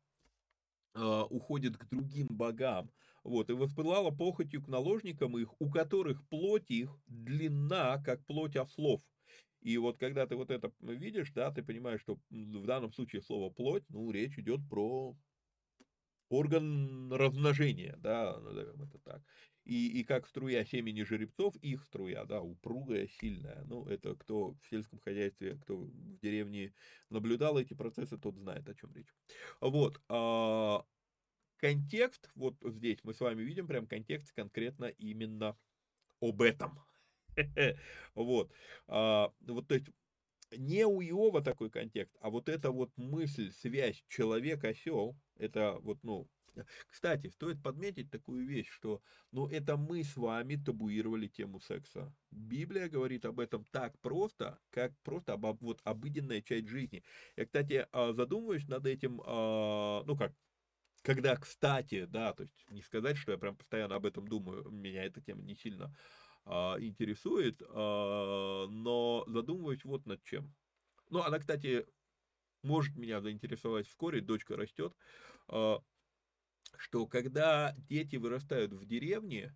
[0.95, 2.89] а, уходит к другим богам.
[3.23, 9.01] Вот, и воспылала похотью к наложникам их, у которых плоть их длинна, как плоть ослов.
[9.63, 13.49] И вот когда ты вот это видишь, да, ты понимаешь, что в данном случае слово
[13.49, 15.15] плоть, ну, речь идет про
[16.29, 19.21] орган размножения, да, назовем это так.
[19.63, 23.63] И, и как струя семени жеребцов, их струя, да, упругая, сильная.
[23.63, 26.73] Ну, это кто в сельском хозяйстве, кто в деревне
[27.09, 29.13] наблюдал эти процессы, тот знает, о чем речь.
[29.61, 30.01] Вот.
[30.09, 30.83] А,
[31.55, 35.57] контекст, вот здесь мы с вами видим прям контекст конкретно именно
[36.19, 36.79] об этом.
[38.15, 38.51] Вот.
[38.87, 39.87] А, вот, то есть,
[40.57, 46.29] не у Иова такой контекст, а вот эта вот мысль, связь человек-осел, это вот, ну,
[46.89, 52.15] кстати, стоит подметить такую вещь, что, ну, это мы с вами табуировали тему секса.
[52.31, 57.03] Библия говорит об этом так просто, как просто об, вот обыденная часть жизни.
[57.37, 60.33] Я, кстати, а, задумываюсь над этим, а, ну, как,
[61.03, 65.03] когда, кстати, да, то есть не сказать, что я прям постоянно об этом думаю, меня
[65.03, 65.95] эта тема не сильно
[66.45, 70.53] а, интересует, а, но задумываюсь вот над чем.
[71.09, 71.85] Ну, она, кстати,
[72.63, 74.95] может меня заинтересовать вскоре, дочка растет,
[75.47, 75.79] а,
[76.77, 79.55] что когда дети вырастают в деревне,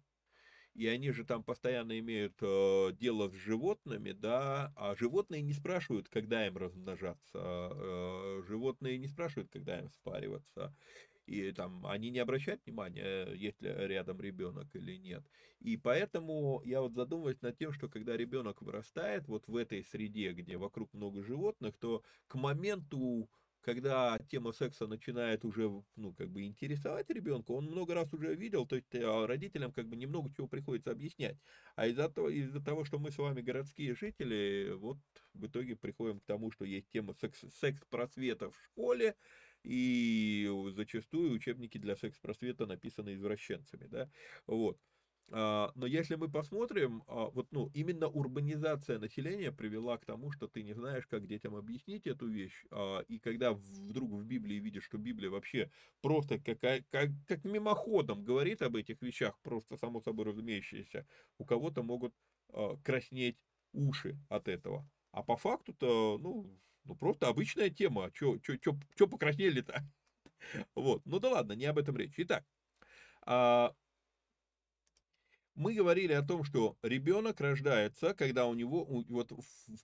[0.78, 6.08] и они же там постоянно имеют э, дело с животными, да, а животные не спрашивают,
[6.08, 7.40] когда им размножаться,
[7.74, 10.76] э, животные не спрашивают, когда им спариваться,
[11.28, 15.24] и там они не обращают внимания, есть ли рядом ребенок или нет.
[15.60, 20.32] И поэтому я вот задумываюсь над тем, что когда ребенок вырастает вот в этой среде,
[20.32, 23.30] где вокруг много животных, то к моменту
[23.68, 28.66] когда тема секса начинает уже, ну, как бы интересовать ребенка, он много раз уже видел,
[28.66, 31.38] то есть а родителям как бы немного чего приходится объяснять.
[31.76, 35.00] А из-за того, из-за того, что мы с вами городские жители, вот
[35.34, 39.16] в итоге приходим к тому, что есть тема секс, секс-просвета в школе,
[39.68, 44.10] и зачастую учебники для секс-просвета написаны извращенцами, да,
[44.48, 44.80] вот.
[45.30, 50.48] А, но если мы посмотрим, а, вот, ну, именно урбанизация населения привела к тому, что
[50.48, 54.86] ты не знаешь, как детям объяснить эту вещь, а, и когда вдруг в Библии видишь,
[54.86, 55.70] что Библия вообще
[56.02, 61.06] просто как, как, как мимоходом говорит об этих вещах, просто само собой разумеющееся,
[61.38, 62.14] у кого-то могут
[62.84, 63.38] краснеть
[63.74, 64.90] уши от этого.
[65.12, 68.12] А по факту-то, ну, ну, просто обычная тема.
[68.14, 68.58] Чё, чё
[69.08, 69.84] покраснели-то?
[70.76, 71.02] Вот.
[71.06, 72.16] Ну да ладно, не об этом речь.
[72.18, 72.46] Итак,
[73.26, 73.74] а,
[75.56, 79.32] мы говорили о том, что ребенок рождается, когда у него, вот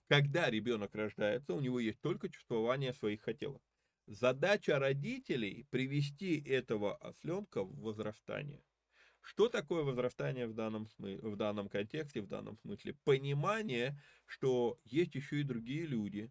[0.08, 3.62] когда ребенок рождается, у него есть только чувствование своих хотелок.
[4.06, 8.62] Задача родителей привести этого осленка в возрастание.
[9.20, 12.94] Что такое возрастание в данном, в данном контексте, в данном смысле?
[13.04, 16.30] Понимание, что есть еще и другие люди,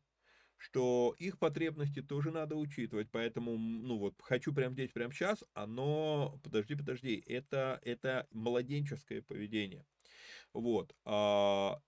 [0.64, 6.40] что их потребности тоже надо учитывать, поэтому, ну вот, хочу прямо здесь, прямо сейчас, оно,
[6.42, 9.86] подожди, подожди, это, это младенческое поведение,
[10.54, 11.82] вот, а,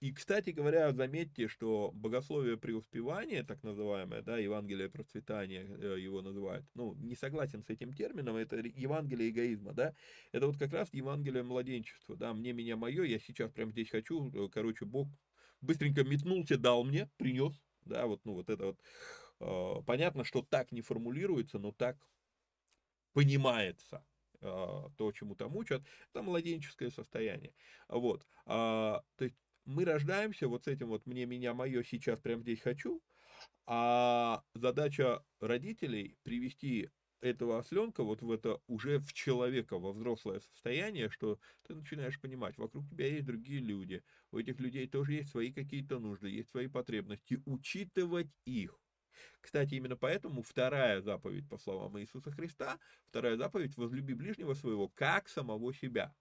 [0.00, 6.66] и, кстати говоря, заметьте, что богословие преуспевания, так называемое, да, Евангелие процветания э, его называют,
[6.74, 9.94] ну, не согласен с этим термином, это Евангелие эгоизма, да,
[10.32, 14.28] это вот как раз Евангелие младенчества, да, мне, меня, мое, я сейчас прямо здесь хочу,
[14.32, 15.08] э, короче, Бог
[15.64, 18.80] быстренько метнулся, дал мне, принес, да, вот, ну, вот это вот,
[19.40, 21.98] э, понятно, что так не формулируется, но так
[23.12, 24.04] понимается
[24.40, 24.46] э,
[24.96, 27.54] то, чему там учат, это младенческое состояние.
[27.88, 28.26] Вот.
[28.46, 32.60] А, то есть мы рождаемся вот с этим вот «мне, меня, мое, сейчас прямо здесь
[32.60, 33.02] хочу»,
[33.66, 36.90] а задача родителей привести
[37.24, 42.58] этого осленка вот в это уже в человека, во взрослое состояние, что ты начинаешь понимать,
[42.58, 46.66] вокруг тебя есть другие люди, у этих людей тоже есть свои какие-то нужды, есть свои
[46.68, 48.78] потребности, учитывать их.
[49.40, 55.28] Кстати, именно поэтому вторая заповедь, по словам Иисуса Христа, вторая заповедь «возлюби ближнего своего, как
[55.28, 56.14] самого себя».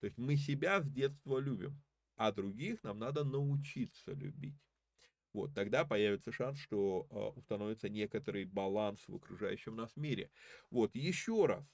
[0.00, 1.82] То есть мы себя с детства любим,
[2.16, 4.69] а других нам надо научиться любить.
[5.32, 10.30] Вот, тогда появится шанс, что э, установится некоторый баланс в окружающем нас мире.
[10.70, 11.64] Вот, еще раз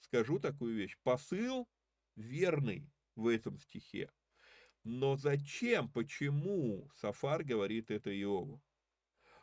[0.00, 0.96] скажу такую вещь.
[1.02, 1.68] Посыл
[2.16, 4.10] верный в этом стихе.
[4.82, 8.62] Но зачем, почему Сафар говорит это Иову?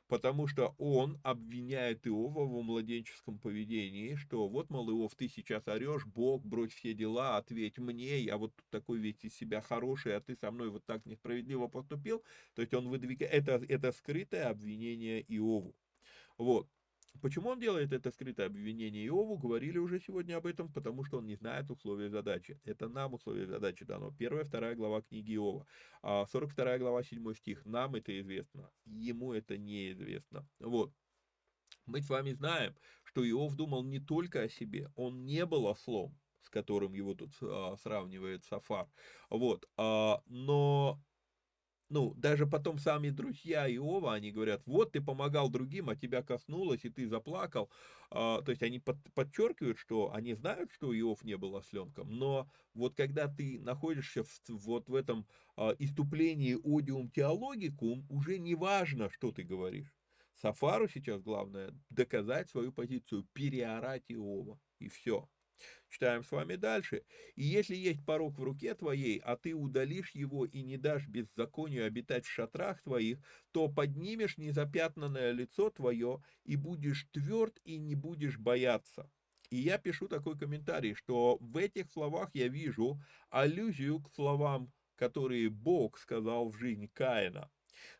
[0.08, 6.06] Потому что он обвиняет Иова в младенческом поведении, что вот, мол, Иов, ты сейчас орешь,
[6.06, 10.36] Бог, брось все дела, ответь мне, я вот такой весь из себя хороший, а ты
[10.36, 12.24] со мной вот так несправедливо поступил.
[12.56, 15.76] То есть он выдвигает, это, это скрытое обвинение Иову.
[16.38, 16.70] Вот.
[17.22, 21.26] Почему он делает это скрытое обвинение Иову, говорили уже сегодня об этом, потому что он
[21.26, 22.60] не знает условия задачи.
[22.64, 24.12] Это нам условия задачи дано.
[24.12, 25.66] Первая, вторая глава книги Иова.
[26.04, 27.66] 42 а глава, 7 стих.
[27.66, 30.48] Нам это известно, ему это неизвестно.
[30.60, 30.94] Вот.
[31.86, 36.18] Мы с вами знаем, что Иов думал не только о себе, он не был ослом,
[36.42, 38.88] с которым его тут а, сравнивает Сафар.
[39.30, 39.68] Вот.
[39.78, 41.02] А, но
[41.90, 46.84] ну, даже потом сами друзья Иова, они говорят, вот ты помогал другим, а тебя коснулось,
[46.84, 47.70] и ты заплакал.
[48.10, 52.50] А, то есть они под, подчеркивают, что они знают, что Иов не был осленком, но
[52.74, 59.10] вот когда ты находишься в, вот в этом а, иступлении одиум теологикум, уже не важно,
[59.10, 59.94] что ты говоришь.
[60.36, 65.28] Сафару сейчас главное доказать свою позицию, переорать Иова, и все.
[65.90, 67.04] Читаем с вами дальше.
[67.36, 71.86] «И если есть порог в руке твоей, а ты удалишь его и не дашь беззаконию
[71.86, 73.20] обитать в шатрах твоих,
[73.52, 79.10] то поднимешь незапятнанное лицо твое и будешь тверд и не будешь бояться».
[79.50, 85.50] И я пишу такой комментарий, что в этих словах я вижу аллюзию к словам, которые
[85.50, 87.50] Бог сказал в жизнь Каина.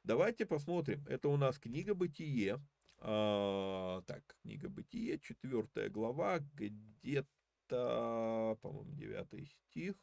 [0.04, 1.06] Давайте посмотрим.
[1.08, 2.60] Это у нас книга Бытие.
[3.00, 7.30] А, так, книга Бытие, четвертая глава, где-то
[7.68, 9.96] это, по-моему, девятый стих.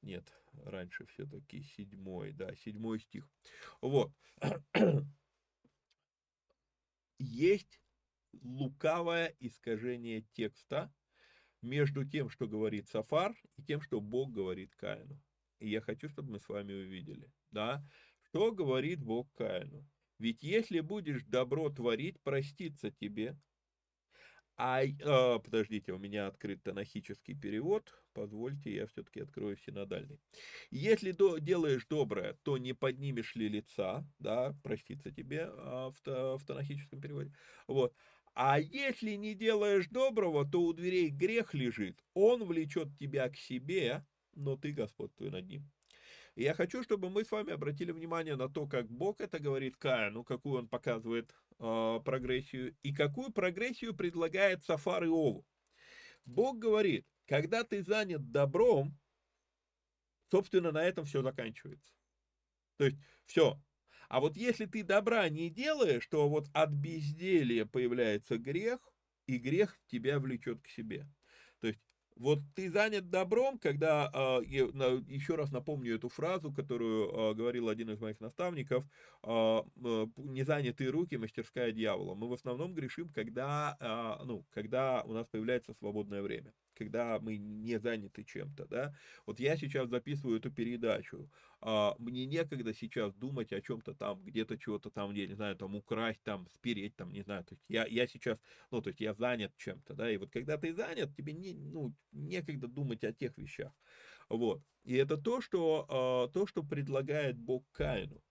[0.00, 0.32] Нет,
[0.64, 3.28] раньше все-таки седьмой, да, седьмой стих.
[3.80, 4.12] Вот.
[7.18, 7.80] Есть
[8.42, 10.92] лукавое искажение текста
[11.62, 15.20] между тем, что говорит Сафар, и тем, что Бог говорит Каину.
[15.58, 17.84] И я хочу, чтобы мы с вами увидели, да,
[18.22, 19.84] что говорит Бог Каину.
[20.20, 23.36] Ведь если будешь добро творить, простится тебе,
[24.58, 27.94] а, э, подождите, у меня открыт танахический перевод.
[28.12, 30.20] Позвольте, я все-таки открою синодальный.
[30.72, 36.44] Если до, делаешь доброе, то не поднимешь ли лица, да, проститься тебе э, в, в
[36.44, 37.32] танахическом переводе.
[37.68, 37.94] Вот.
[38.34, 42.04] А если не делаешь доброго, то у дверей грех лежит.
[42.14, 44.04] Он влечет тебя к себе,
[44.34, 45.70] но ты господствуй над ним.
[46.38, 49.76] И я хочу, чтобы мы с вами обратили внимание на то, как Бог это говорит
[49.76, 55.44] Каину, какую он показывает э, прогрессию, и какую прогрессию предлагает Сафар Иову.
[56.24, 58.96] Бог говорит, когда ты занят добром,
[60.30, 61.92] собственно, на этом все заканчивается.
[62.76, 63.60] То есть, все.
[64.08, 68.78] А вот если ты добра не делаешь, то вот от безделия появляется грех,
[69.26, 71.08] и грех тебя влечет к себе.
[72.18, 77.90] Вот ты занят добром, когда, э, еще раз напомню эту фразу, которую э, говорил один
[77.90, 78.84] из моих наставников,
[79.22, 79.60] э,
[80.16, 82.16] «незанятые руки, мастерская дьявола».
[82.16, 87.78] Мы в основном грешим, когда, ну, когда у нас появляется свободное время когда мы не
[87.78, 88.94] заняты чем-то, да.
[89.26, 91.28] Вот я сейчас записываю эту передачу,
[91.60, 95.74] а, мне некогда сейчас думать о чем-то там, где-то чего-то там, я не знаю, там
[95.74, 98.38] украсть, там спереть, там, не знаю, то есть я, я сейчас,
[98.70, 101.94] ну, то есть я занят чем-то, да, и вот когда ты занят, тебе не, ну,
[102.12, 103.72] некогда думать о тех вещах,
[104.28, 104.62] вот.
[104.84, 108.22] И это то, что, а, то, что предлагает Бог Каину.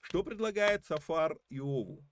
[0.00, 2.04] Что предлагает Сафар Иову?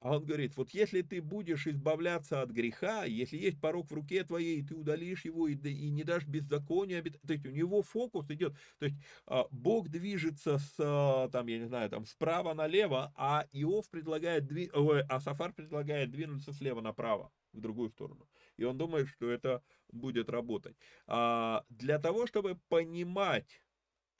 [0.00, 4.24] А он говорит, вот если ты будешь избавляться от греха, если есть порог в руке
[4.24, 8.30] твоей, и ты удалишь его и, и не дашь беззакония, то есть у него фокус
[8.30, 8.96] идет, то есть
[9.26, 14.46] а, Бог движется с, а, там, я не знаю, там, справа налево, а Иов предлагает,
[14.46, 18.26] дви, а Сафар предлагает двинуться слева направо, в другую сторону.
[18.56, 20.76] И он думает, что это будет работать.
[21.06, 23.62] А, для того, чтобы понимать,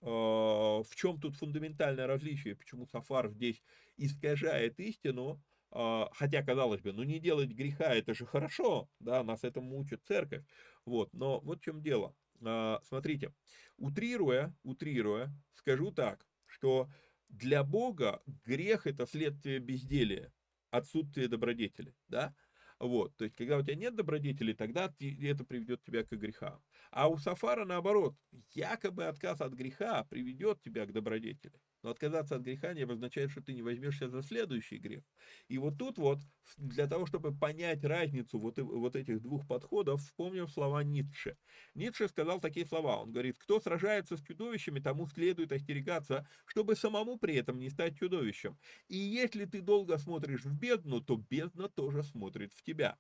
[0.03, 3.62] в чем тут фундаментальное различие, почему Сафар здесь
[3.99, 9.78] искажает истину, хотя, казалось бы, ну не делать греха, это же хорошо, да, нас этому
[9.78, 10.44] учит церковь,
[10.84, 12.14] вот, но вот в чем дело.
[12.42, 13.32] А, смотрите,
[13.76, 16.88] утрируя, утрируя, скажу так, что
[17.28, 20.32] для Бога грех это следствие безделия,
[20.70, 22.34] отсутствие добродетели, да,
[22.80, 26.62] вот, то есть, когда у тебя нет добродетели, тогда это приведет тебя к грехам.
[26.90, 28.16] А у Сафара наоборот,
[28.54, 31.60] якобы отказ от греха приведет тебя к добродетели.
[31.83, 35.03] Но отказаться от греха не обозначает, что ты не возьмешься за следующий грех.
[35.49, 36.18] И вот тут вот,
[36.59, 41.39] для того, чтобы понять разницу вот, вот этих двух подходов, вспомним слова Ницше.
[41.74, 43.01] Ницше сказал такие слова.
[43.01, 47.99] Он говорит, кто сражается с чудовищами, тому следует остерегаться, чтобы самому при этом не стать
[47.99, 48.59] чудовищем.
[48.89, 52.99] И если ты долго смотришь в бездну, то бездна тоже смотрит в тебя.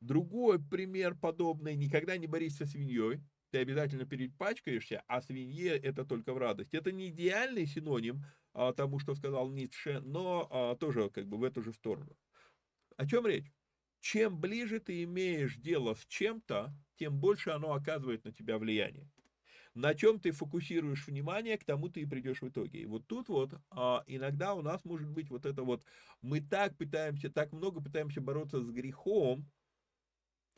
[0.00, 1.76] Другой пример подобный.
[1.76, 6.74] Никогда не борись со свиньей ты обязательно перепачкаешься, а свинье это только в радость.
[6.74, 11.44] Это не идеальный синоним а, тому, что сказал Ницше, но а, тоже как бы в
[11.44, 12.16] эту же сторону.
[12.96, 13.52] О чем речь?
[14.00, 19.10] Чем ближе ты имеешь дело с чем-то, тем больше оно оказывает на тебя влияние.
[19.74, 22.80] На чем ты фокусируешь внимание, к тому ты и придешь в итоге.
[22.80, 25.84] И вот тут вот а, иногда у нас может быть вот это вот,
[26.20, 29.48] мы так пытаемся, так много пытаемся бороться с грехом,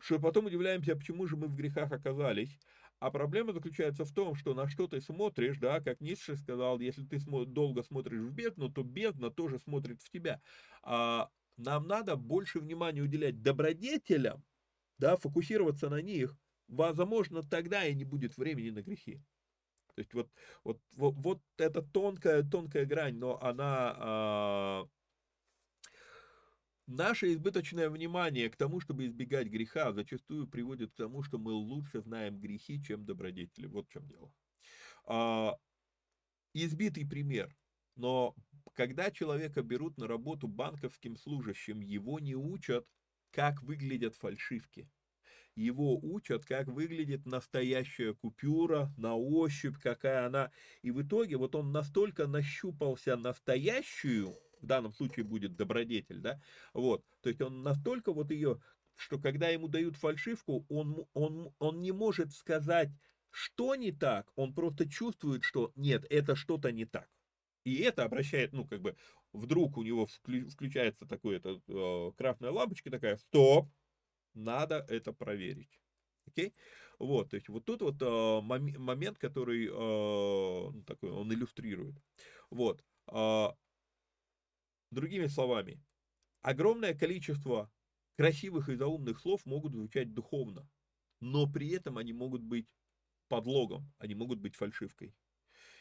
[0.00, 2.58] что потом удивляемся, почему же мы в грехах оказались.
[3.00, 7.02] А проблема заключается в том, что на что ты смотришь, да, как Ницше сказал, если
[7.04, 10.42] ты долго смотришь в бездну, то бездна тоже смотрит в тебя.
[10.82, 14.44] А нам надо больше внимания уделять добродетелям,
[14.98, 16.36] да, фокусироваться на них.
[16.68, 19.22] Возможно, тогда и не будет времени на грехи.
[19.94, 20.30] То есть вот,
[20.62, 24.88] вот, вот, вот эта тонкая, тонкая грань, но она а,
[26.90, 32.00] Наше избыточное внимание к тому, чтобы избегать греха, зачастую приводит к тому, что мы лучше
[32.00, 33.66] знаем грехи, чем добродетели.
[33.66, 34.32] Вот в чем дело.
[35.04, 35.56] А,
[36.52, 37.56] избитый пример.
[37.94, 38.34] Но
[38.74, 42.88] когда человека берут на работу банковским служащим, его не учат,
[43.30, 44.90] как выглядят фальшивки.
[45.54, 50.50] Его учат, как выглядит настоящая купюра, на ощупь, какая она.
[50.82, 56.40] И в итоге вот он настолько нащупался настоящую, в данном случае будет добродетель, да,
[56.72, 58.60] вот, то есть он настолько вот ее,
[58.94, 62.90] что когда ему дают фальшивку, он, он, он не может сказать,
[63.30, 67.08] что не так, он просто чувствует, что нет, это что-то не так.
[67.64, 68.96] И это обращает, ну, как бы,
[69.32, 73.68] вдруг у него включается такой это э, красная лампочка такая, стоп,
[74.34, 75.80] надо это проверить.
[76.26, 76.54] Окей?
[76.98, 81.96] Вот, то есть вот тут вот э, момент, который э, ну, такой, он иллюстрирует.
[82.50, 82.84] Вот.
[83.10, 83.48] Э,
[84.90, 85.80] Другими словами,
[86.42, 87.70] огромное количество
[88.16, 90.68] красивых и заумных слов могут звучать духовно,
[91.20, 92.66] но при этом они могут быть
[93.28, 95.14] подлогом, они могут быть фальшивкой.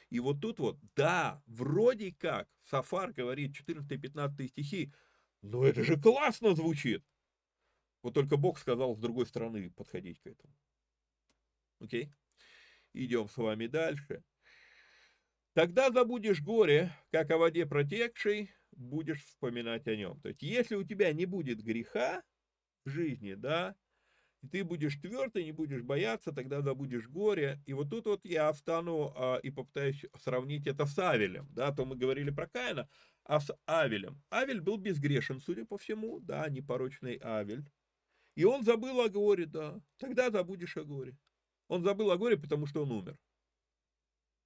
[0.10, 4.93] И вот тут вот, да, вроде как, Сафар говорит 14-15 стихи,
[5.41, 7.03] но это же классно звучит.
[8.01, 10.55] Вот только Бог сказал с другой стороны подходить к этому.
[11.80, 12.12] Окей?
[12.93, 14.24] Идем с вами дальше.
[15.53, 20.20] Тогда забудешь горе, как о воде протекшей, будешь вспоминать о нем.
[20.22, 22.24] То есть, если у тебя не будет греха
[22.86, 23.76] в жизни, да,
[24.42, 27.62] и ты будешь твердый, не будешь бояться, тогда забудешь горе.
[27.66, 31.86] И вот тут вот я встану а, и попытаюсь сравнить это с Авелем, да, то
[31.86, 32.90] мы говорили про Каина,
[33.26, 34.22] а с Авелем.
[34.32, 37.70] Авель был безгрешен, судя по всему, да, непорочный Авель.
[38.36, 41.18] И он забыл о горе, да, тогда забудешь о горе.
[41.68, 43.20] Он забыл о горе, потому что он умер.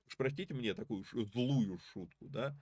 [0.08, 2.58] Уж простите мне такую злую шутку, да.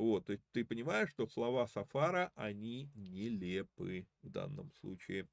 [0.00, 5.28] Вот, то есть ты понимаешь, что слова Сафара, они нелепы в данном случае.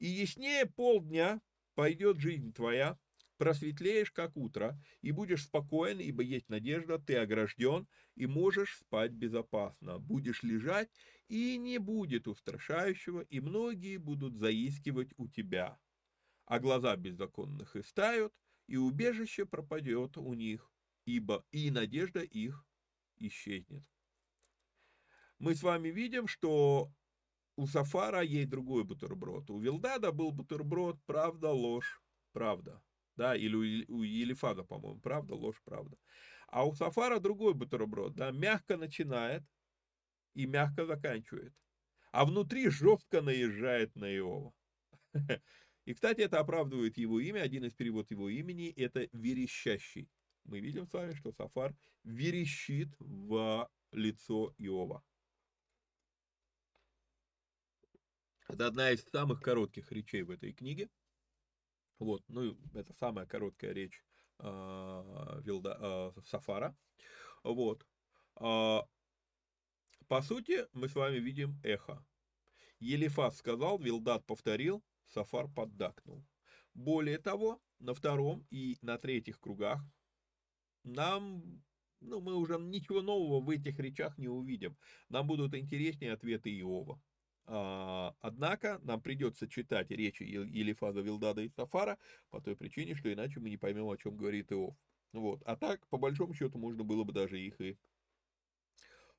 [0.00, 1.40] И яснее полдня
[1.76, 2.98] пойдет жизнь твоя,
[3.36, 7.86] просветлеешь, как утро, и будешь спокоен, ибо есть надежда, ты огражден,
[8.16, 10.00] и можешь спать безопасно.
[10.00, 10.90] Будешь лежать,
[11.28, 15.78] и не будет устрашающего, и многие будут заискивать у тебя.
[16.46, 18.34] А глаза беззаконных истают,
[18.66, 20.68] и убежище пропадет у них,
[21.04, 22.66] ибо и надежда их
[23.18, 23.84] исчезнет
[25.40, 26.92] мы с вами видим, что
[27.56, 29.50] у Сафара есть другой бутерброд.
[29.50, 32.82] У Вилдада был бутерброд «Правда, ложь, правда».
[33.16, 35.96] Да, или у Елифада, по-моему, «Правда, ложь, правда».
[36.48, 39.42] А у Сафара другой бутерброд, да, мягко начинает
[40.34, 41.54] и мягко заканчивает.
[42.12, 44.52] А внутри жестко наезжает на Иова.
[45.86, 47.40] И, кстати, это оправдывает его имя.
[47.40, 50.10] Один из переводов его имени– это «верещащий».
[50.44, 51.74] Мы видим с вами, что Сафар
[52.04, 55.02] верещит в лицо Иова.
[58.52, 60.88] Это одна из самых коротких речей в этой книге.
[61.98, 64.02] Вот, ну, это самая короткая речь
[64.38, 65.78] э, Вилда,
[66.16, 66.76] э, Сафара.
[67.44, 67.86] Вот.
[68.36, 68.80] Э,
[70.08, 72.04] По сути, мы с вами видим эхо.
[72.80, 76.24] Елифас сказал, Вилдат повторил, Сафар поддакнул.
[76.74, 79.80] Более того, на втором и на третьих кругах
[80.84, 81.62] нам,
[82.00, 84.76] ну, мы уже ничего нового в этих речах не увидим.
[85.08, 87.00] Нам будут интереснее ответы Иова.
[87.46, 91.98] А, однако нам придется читать речи Елифаза, Вилдада и Сафара
[92.30, 94.76] по той причине, что иначе мы не поймем, о чем говорит Иов.
[95.12, 95.42] Вот.
[95.44, 97.78] А так, по большому счету, можно было бы даже их и,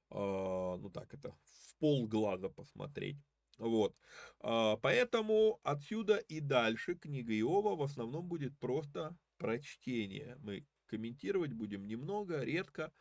[0.10, 3.18] а, ну так это, в полглаза посмотреть.
[3.58, 3.96] Вот.
[4.40, 10.38] А, поэтому отсюда и дальше книга Иова в основном будет просто прочтение.
[10.40, 12.92] Мы комментировать будем немного, редко,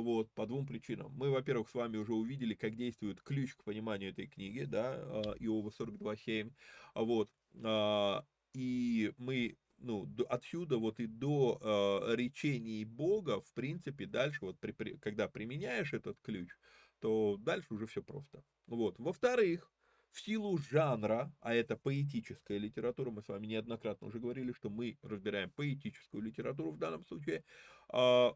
[0.00, 1.12] вот, по двум причинам.
[1.16, 5.34] Мы, во-первых, с вами уже увидели, как действует ключ к пониманию этой книги, да, а,
[5.38, 6.52] Иова 42.7,
[6.94, 7.30] вот,
[7.62, 14.58] а, и мы ну, отсюда вот и до э, речений Бога, в принципе, дальше вот,
[14.58, 16.48] при, при, когда применяешь этот ключ,
[17.00, 18.42] то дальше уже все просто.
[18.66, 18.98] Вот.
[18.98, 19.70] Во-вторых,
[20.12, 24.96] в силу жанра, а это поэтическая литература, мы с вами неоднократно уже говорили, что мы
[25.02, 27.44] разбираем поэтическую литературу в данном случае,
[27.92, 28.30] э,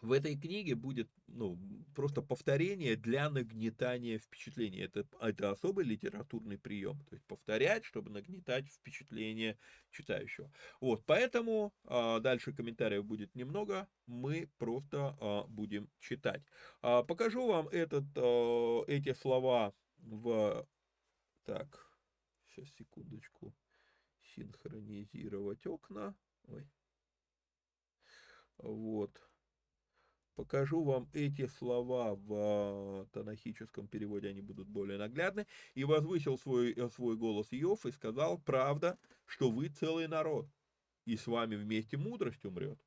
[0.00, 1.58] в этой книге будет ну,
[1.94, 4.84] просто повторение для нагнетания впечатления.
[4.84, 7.02] Это, это особый литературный прием.
[7.06, 9.58] То есть повторять, чтобы нагнетать впечатление
[9.90, 10.52] читающего.
[10.80, 13.88] Вот, поэтому а, дальше комментариев будет немного.
[14.06, 16.42] Мы просто а, будем читать.
[16.82, 20.66] А, покажу вам этот, а, эти слова в...
[21.44, 21.90] Так,
[22.48, 23.54] сейчас секундочку.
[24.34, 26.14] Синхронизировать окна.
[26.48, 26.68] Ой.
[28.58, 29.18] Вот
[30.34, 35.46] покажу вам эти слова в а, танахическом переводе, они будут более наглядны.
[35.74, 40.48] «И возвысил свой, э, свой голос Иов и сказал, правда, что вы целый народ,
[41.06, 42.78] и с вами вместе мудрость умрет.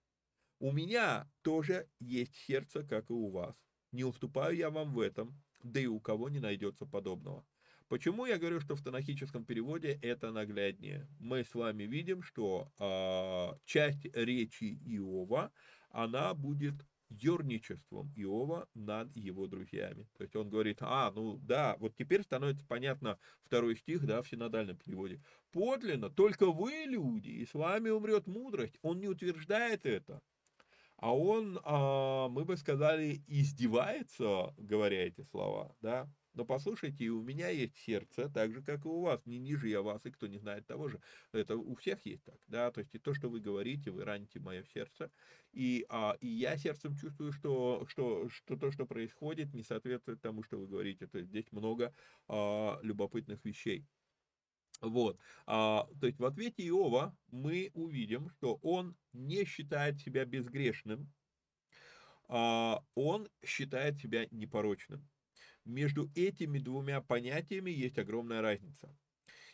[0.59, 3.55] У меня тоже есть сердце, как и у вас.
[3.91, 7.45] Не уступаю я вам в этом, да и у кого не найдется подобного».
[7.89, 11.07] Почему я говорю, что в танахическом переводе это нагляднее?
[11.19, 15.53] Мы с вами видим, что э, часть речи Иова,
[15.89, 16.73] она будет
[17.09, 20.07] ерничеством Иова над его друзьями.
[20.17, 24.29] То есть он говорит, а, ну да, вот теперь становится понятно второй стих, да, в
[24.29, 25.21] синодальном переводе.
[25.51, 28.77] Подлинно, только вы люди, и с вами умрет мудрость.
[28.81, 30.21] Он не утверждает это,
[30.97, 36.11] а он, а, мы бы сказали, издевается, говоря эти слова, да.
[36.37, 39.25] Но послушайте, и у меня есть сердце, так же, как и у вас.
[39.25, 41.01] Не ниже я вас, и кто не знает того же.
[41.31, 42.69] Это у всех есть так, да.
[42.69, 45.09] То есть и то, что вы говорите, вы раните мое сердце.
[45.51, 50.43] И, а, и я сердцем чувствую, что, что, что то, что происходит, не соответствует тому,
[50.43, 51.07] что вы говорите.
[51.07, 51.91] То есть здесь много
[52.27, 53.83] а, любопытных вещей.
[54.81, 55.17] Вот,
[55.47, 61.11] а, то есть в ответе Иова мы увидим, что он не считает себя безгрешным,
[62.27, 65.03] а, он считает себя непорочным.
[65.67, 68.95] Между этими двумя понятиями есть огромная разница.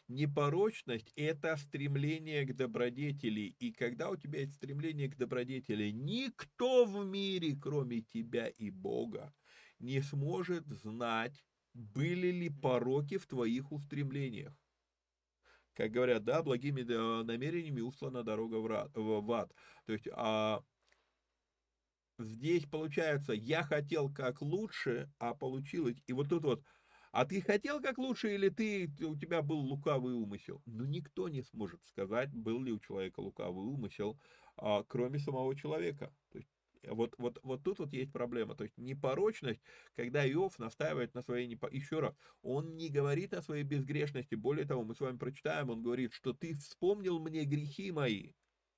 [0.07, 3.55] Непорочность– это стремление к добродетели.
[3.59, 9.33] И когда у тебя есть стремление к добродетели, никто в мире, кроме тебя и Бога,
[9.79, 11.43] не сможет знать,
[11.73, 14.53] были ли пороки в твоих устремлениях.
[15.73, 16.83] Как говорят, да, благими
[17.23, 18.57] намерениями услана дорога
[18.93, 19.51] в ад.
[19.87, 20.63] То есть, а,
[22.17, 26.63] здесь получается, я хотел как лучше, а получилось, и вот тут вот,
[27.11, 30.63] а ты хотел как лучше или ты, у тебя был лукавый умысел?
[30.65, 34.19] Ну, никто не сможет сказать, был ли у человека лукавый умысел,
[34.57, 36.11] а, кроме самого человека.
[36.31, 36.49] То есть,
[36.87, 38.55] вот, вот, вот тут вот есть проблема.
[38.55, 39.61] То есть непорочность,
[39.95, 41.69] когда Иов настаивает на своей непо...
[41.71, 44.33] Еще раз, он не говорит о своей безгрешности.
[44.33, 48.33] Более того, мы с вами прочитаем, он говорит, что ты вспомнил мне грехи мои.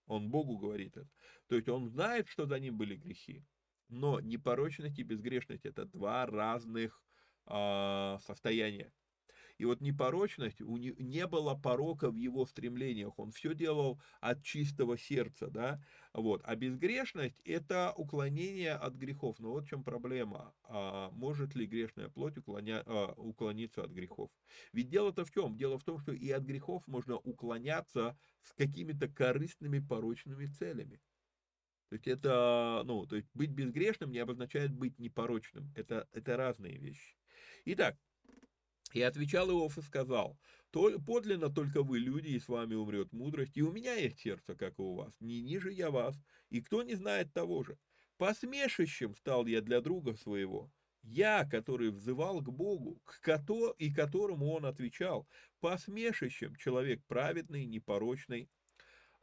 [0.08, 1.10] Он Богу говорит это.
[1.48, 3.44] То есть он знает, что за ним были грехи.
[3.90, 7.04] Но непорочность и безгрешность это два разных
[7.48, 8.92] э, состояния.
[9.58, 14.44] И вот непорочность, у не, не было порока в его стремлениях, он все делал от
[14.44, 15.82] чистого сердца, да,
[16.14, 16.42] вот.
[16.46, 19.38] А безгрешность– это уклонение от грехов.
[19.40, 20.54] Но вот в чем проблема.
[20.64, 24.30] А может ли грешная плоть уклоня, а, уклониться от грехов?
[24.72, 25.58] Ведь дело-то в чем?
[25.58, 31.02] Дело в том, что и от грехов можно уклоняться с какими-то корыстными порочными целями.
[31.90, 35.72] То есть это, ну, то есть быть безгрешным не обозначает быть непорочным.
[35.76, 37.16] Это, это разные вещи.
[37.66, 37.98] Итак,
[38.96, 40.40] и отвечал Иов и сказал,
[40.72, 44.80] подлинно только вы люди, и с вами умрет мудрость, и у меня есть сердце, как
[44.80, 46.16] и у вас, не ниже я вас,
[46.50, 47.78] и кто не знает того же.
[48.18, 50.72] Посмешищем стал я для друга своего,
[51.04, 55.28] я, который взывал к Богу, к кото и которому он отвечал,
[55.60, 58.50] посмешищем человек праведный, непорочный.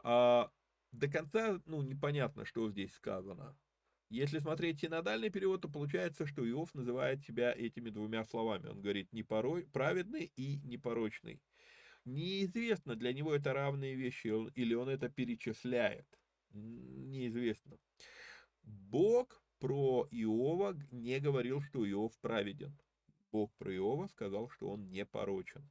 [0.04, 0.50] А,
[0.90, 3.56] до конца, ну, непонятно, что здесь сказано.
[4.12, 8.68] Если смотреть синодальный перевод, то получается, что Иов называет себя этими двумя словами.
[8.68, 11.40] Он говорит не порой, праведный и непорочный.
[12.04, 16.06] Неизвестно, для него это равные вещи, или он это перечисляет.
[16.50, 17.78] Неизвестно.
[18.62, 22.78] Бог про Иова не говорил, что Иов праведен.
[23.30, 25.66] Бог про Иова сказал, что он непорочен.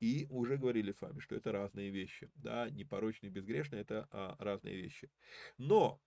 [0.00, 2.32] И уже говорили с вами, что это разные вещи.
[2.34, 5.08] Да, непорочный и безгрешный– это а, разные вещи.
[5.56, 6.00] Но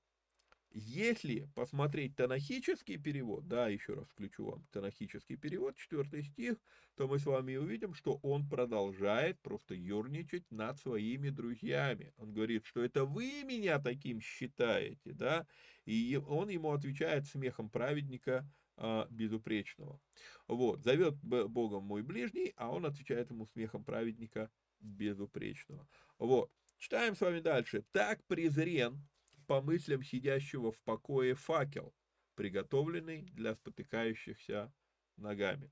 [0.72, 6.58] если посмотреть танахический перевод, да, еще раз включу вам танахический перевод, четвертый стих,
[6.96, 12.14] то мы с вами увидим, что он продолжает просто юрничать над своими друзьями.
[12.18, 15.48] Он говорит, что это вы меня таким считаете, да,
[15.86, 20.00] и он ему отвечает смехом праведника а, безупречного.
[20.48, 25.88] Вот, зовет Богом мой ближний, а он отвечает ему смехом праведника безупречного.
[26.20, 27.84] Вот, читаем с вами дальше.
[27.92, 29.02] Так презрен
[29.48, 31.96] по мыслям сидящего в покое факел,
[32.36, 34.72] приготовленный для спотыкающихся
[35.16, 35.72] ногами.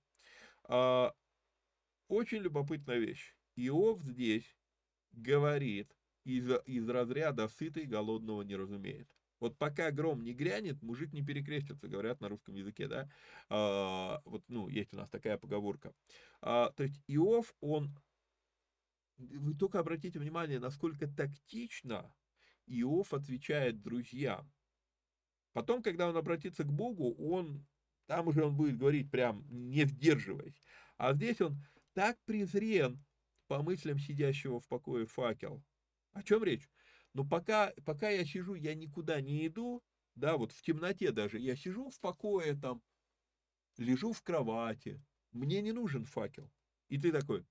[0.64, 1.14] А,
[2.08, 3.36] очень любопытная вещь.
[3.56, 4.58] Иов здесь
[5.12, 9.08] говорит из, из разряда «сытый голодного не разумеет».
[9.40, 13.10] Вот пока гром не грянет, мужик не перекрестится, говорят на русском языке, да.
[13.50, 15.94] А, вот, ну, есть у нас такая поговорка.
[16.42, 17.94] А, то есть Иов, он,
[19.18, 22.14] вы только обратите внимание, насколько тактично
[22.68, 24.52] Иов отвечает друзьям.
[25.54, 27.66] Потом, когда он обратится к Богу, он,
[28.08, 30.62] там уже он будет говорить прям не сдерживаясь.
[30.98, 31.58] А здесь он
[31.94, 33.04] так презрен
[33.48, 35.64] по мыслям сидящего в покое факел.
[36.12, 36.70] О чем речь?
[37.14, 39.84] Но пока, пока я сижу, я никуда не иду,
[40.16, 42.82] да, вот в темноте даже, я сижу в покое там,
[43.78, 45.02] лежу в кровати,
[45.32, 46.52] мне не нужен факел.
[46.90, 47.46] И ты такой,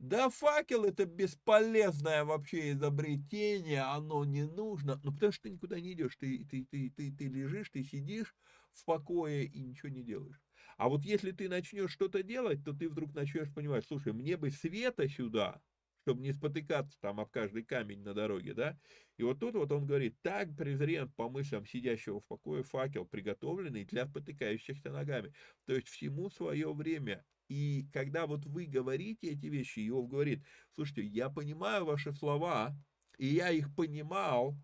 [0.00, 4.98] да факел это бесполезное вообще изобретение, оно не нужно.
[5.04, 8.34] Ну, потому что ты никуда не идешь, ты, ты, ты, ты, ты лежишь, ты сидишь
[8.72, 10.40] в покое и ничего не делаешь.
[10.78, 14.50] А вот если ты начнешь что-то делать, то ты вдруг начнешь понимать, слушай, мне бы
[14.50, 15.60] света сюда,
[16.02, 18.78] чтобы не спотыкаться там об каждый камень на дороге, да.
[19.18, 23.84] И вот тут вот он говорит, так презрен по мыслям сидящего в покое факел, приготовленный
[23.84, 25.34] для спотыкающихся ногами.
[25.66, 27.24] То есть всему свое время.
[27.50, 30.40] И когда вот вы говорите эти вещи, Иов говорит,
[30.76, 32.72] слушайте, я понимаю ваши слова,
[33.18, 34.56] и я их понимал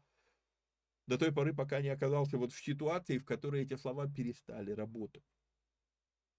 [1.08, 5.24] до той поры, пока не оказался вот в ситуации, в которой эти слова перестали работать.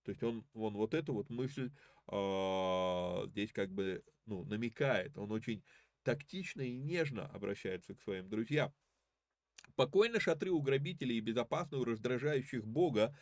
[0.03, 1.69] То есть он, он вот эту вот мысль
[2.09, 5.17] э, здесь как бы ну, намекает.
[5.17, 5.65] Он очень
[6.03, 8.73] тактично и нежно обращается к своим друзьям.
[9.75, 13.13] Покойно шатры у грабителей и безопасно у раздражающих Бога,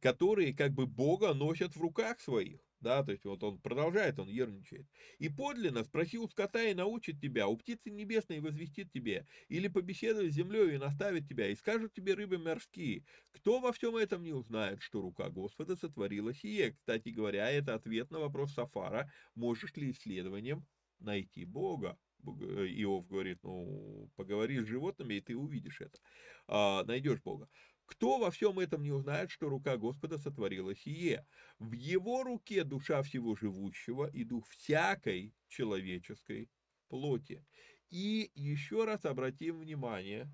[0.00, 2.60] которые как бы Бога носят в руках своих.
[2.80, 4.86] Да, то есть вот он продолжает, он ерничает.
[5.18, 10.32] И подлинно спроси у скота и научит тебя, у птицы небесной возвестит тебе, или побеседует
[10.32, 13.04] с землей и наставит тебя, и скажут тебе рыбы морские.
[13.32, 16.72] Кто во всем этом не узнает, что рука Господа сотворила сие?
[16.72, 20.64] Кстати говоря, это ответ на вопрос Сафара, можешь ли исследованием
[21.00, 21.98] найти Бога?
[22.24, 25.98] Э, Иов говорит, ну, поговори с животными, и ты увидишь это.
[26.46, 27.48] А, найдешь Бога.
[27.88, 31.26] Кто во всем этом не узнает, что рука Господа сотворила сие?
[31.58, 36.50] В его руке душа всего живущего и дух всякой человеческой
[36.88, 37.44] плоти.
[37.88, 40.30] И еще раз обратим внимание,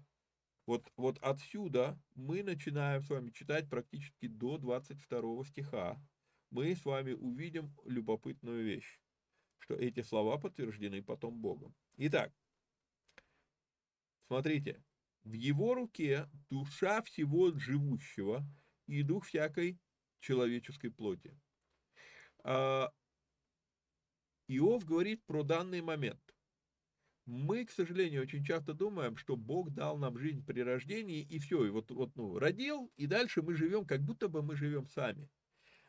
[0.66, 6.02] вот, вот отсюда мы начинаем с вами читать практически до 22 стиха.
[6.50, 9.00] Мы с вами увидим любопытную вещь,
[9.58, 11.72] что эти слова подтверждены потом Богом.
[11.98, 12.32] Итак,
[14.26, 14.82] смотрите,
[15.24, 18.46] в его руке душа всего живущего
[18.86, 19.78] и дух всякой
[20.20, 21.36] человеческой плоти.
[22.44, 22.92] А,
[24.48, 26.20] Иов говорит про данный момент.
[27.24, 31.64] Мы, к сожалению, очень часто думаем, что Бог дал нам жизнь при рождении, и все,
[31.64, 35.30] и вот, вот ну, родил, и дальше мы живем, как будто бы мы живем сами.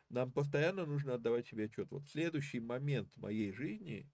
[0.08, 1.90] Нам постоянно нужно отдавать себе отчет.
[1.90, 4.08] Вот следующий момент моей жизни,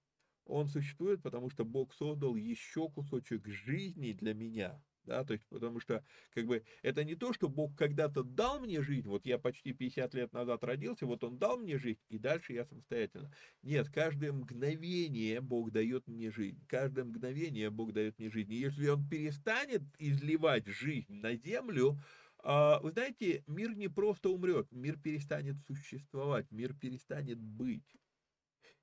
[0.46, 5.80] он существует, потому что Бог создал еще кусочек жизни для меня– да, то есть, потому
[5.80, 9.72] что, как бы, это не то, что Бог когда-то дал мне жизнь, вот я почти
[9.72, 13.32] 50 лет назад родился, вот Он дал мне жизнь, и дальше я самостоятельно.
[13.62, 18.52] Нет, каждое мгновение Бог дает мне жизнь, каждое мгновение Бог дает мне жизнь.
[18.52, 21.98] И если Он перестанет изливать жизнь на землю,
[22.44, 27.96] а, вы знаете, мир не просто умрет, мир перестанет существовать, мир перестанет быть.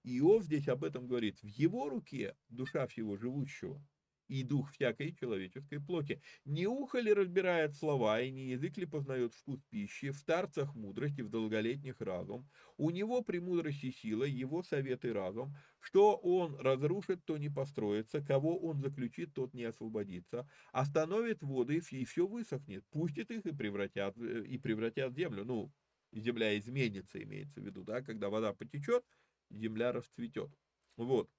[0.03, 1.39] Иов здесь об этом говорит.
[1.41, 3.85] В его руке душа всего живущего
[4.29, 6.21] и дух всякой человеческой плоти.
[6.45, 11.21] Не ухо ли разбирает слова, и не язык ли познает вкус пищи, в старцах мудрости,
[11.21, 12.47] в долголетних разум.
[12.77, 15.55] У него премудрости сила, его советы разум.
[15.79, 20.47] Что он разрушит, то не построится, кого он заключит, тот не освободится.
[20.71, 25.43] Остановит воды, и все высохнет, пустит их и превратят, э, и превратят землю.
[25.45, 25.73] Ну,
[26.11, 29.03] земля изменится, имеется в виду, да, когда вода потечет,
[29.49, 30.51] земля расцветет.
[30.97, 31.29] Вот.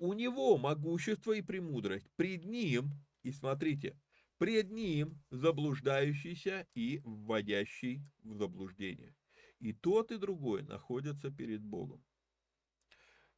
[0.00, 2.08] У него могущество и премудрость.
[2.16, 2.90] Пред ним,
[3.22, 4.00] и смотрите,
[4.38, 9.14] пред ним заблуждающийся и вводящий в заблуждение.
[9.58, 12.02] И тот, и другой находятся перед Богом.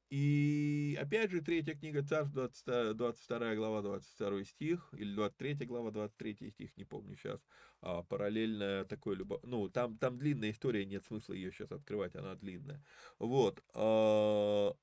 [0.09, 6.51] И опять же, третья книга Царств, 20, 22 глава, 22 стих, или 23 глава, 23
[6.53, 7.41] стих, не помню сейчас,
[7.81, 9.41] а, параллельно такой, любо...
[9.43, 12.85] ну, там, там длинная история, нет смысла ее сейчас открывать, она длинная.
[13.19, 13.65] Вот.
[13.75, 14.77] А,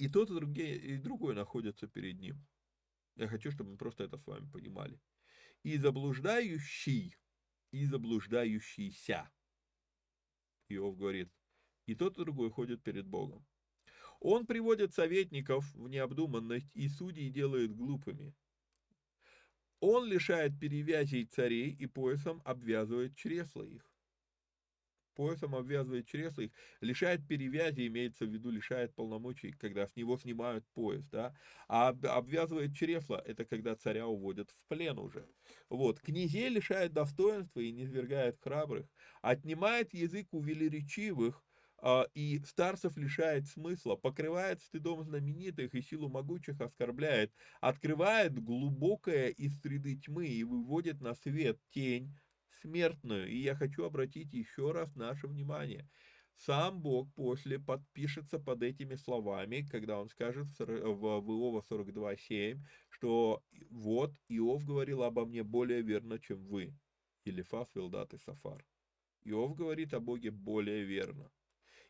[0.00, 2.42] и тот, и, другие, и другой находятся перед ним.
[3.16, 4.98] Я хочу, чтобы мы просто это с вами понимали.
[5.62, 7.18] И заблуждающий,
[7.70, 9.30] и заблуждающийся.
[10.70, 11.30] Иов говорит,
[11.84, 13.46] и тот, и другой ходят перед Богом.
[14.20, 18.34] Он приводит советников в необдуманность и судей делает глупыми.
[19.80, 23.89] Он лишает перевязей царей и поясом обвязывает чресла их.
[25.20, 26.50] Поясом обвязывает чресла их,
[26.80, 31.36] лишает перевязи, имеется в виду, лишает полномочий, когда с него снимают пояс, да,
[31.68, 35.28] а обвязывает чресла, это когда царя уводят в плен уже.
[35.68, 38.86] Вот, князей лишает достоинства и низвергает храбрых,
[39.20, 41.44] отнимает язык у велеречивых,
[41.82, 49.60] а, и старцев лишает смысла, покрывает стыдом знаменитых и силу могучих оскорбляет, открывает глубокое из
[49.60, 52.10] среды тьмы и выводит на свет тень
[52.60, 53.28] смертную.
[53.28, 55.88] И я хочу обратить еще раз наше внимание.
[56.36, 62.58] Сам Бог после подпишется под этими словами, когда он скажет в Иова 42.7,
[62.88, 66.74] что вот Иов говорил обо мне более верно, чем вы.
[67.24, 68.64] Или Фас, Вилдат и Сафар.
[69.24, 71.30] Иов говорит о Боге более верно.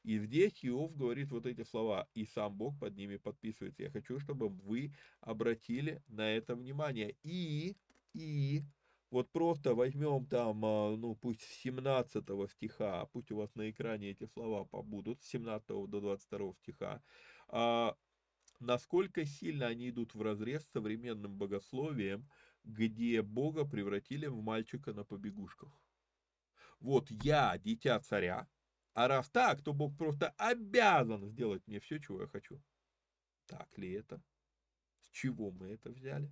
[0.02, 3.82] И здесь Иов говорит вот эти слова, и сам Бог под ними подписывается.
[3.82, 7.14] Я хочу, чтобы вы обратили на это внимание.
[7.22, 7.76] И,
[8.14, 8.62] и,
[9.10, 14.10] вот просто возьмем там, а, ну пусть с 17 стиха, пусть у вас на экране
[14.10, 17.02] эти слова побудут, с 17 до 22 стиха,
[17.48, 17.96] а,
[18.60, 22.28] насколько сильно они идут в разрез с современным богословием,
[22.64, 25.70] где Бога превратили в мальчика на побегушках.
[26.78, 28.48] Вот я, дитя царя,
[28.94, 32.62] а раз так, то Бог просто обязан сделать мне все, чего я хочу.
[33.46, 34.22] Так ли это?
[35.00, 36.30] С чего мы это взяли?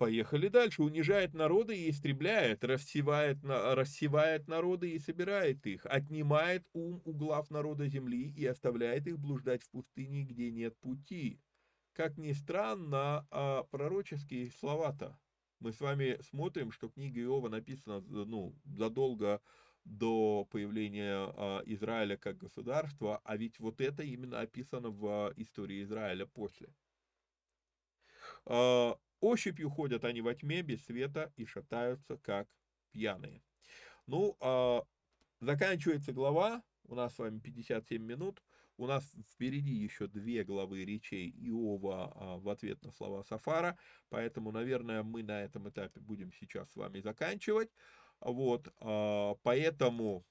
[0.00, 0.82] Поехали дальше.
[0.82, 7.86] Унижает народы и истребляет, рассевает, рассевает народы и собирает их, отнимает ум у глав народа
[7.86, 11.38] земли и оставляет их блуждать в пустыне, где нет пути.
[11.92, 15.18] Как ни странно, а пророческие слова-то.
[15.58, 19.42] Мы с вами смотрим, что книга Иова написана ну, задолго
[19.84, 26.24] до появления а, Израиля как государства, а ведь вот это именно описано в истории Израиля
[26.24, 26.74] после.
[29.20, 32.48] А, ощупью ходят они во тьме без света и шатаются как
[32.92, 33.42] пьяные.
[34.06, 34.84] Ну, а,
[35.40, 38.42] заканчивается глава, у нас с вами 57 минут,
[38.76, 45.02] у нас впереди еще две главы речей Иова в ответ на слова Сафара, поэтому, наверное,
[45.02, 47.70] мы на этом этапе будем сейчас с вами заканчивать.
[48.20, 50.26] Вот, а, поэтому,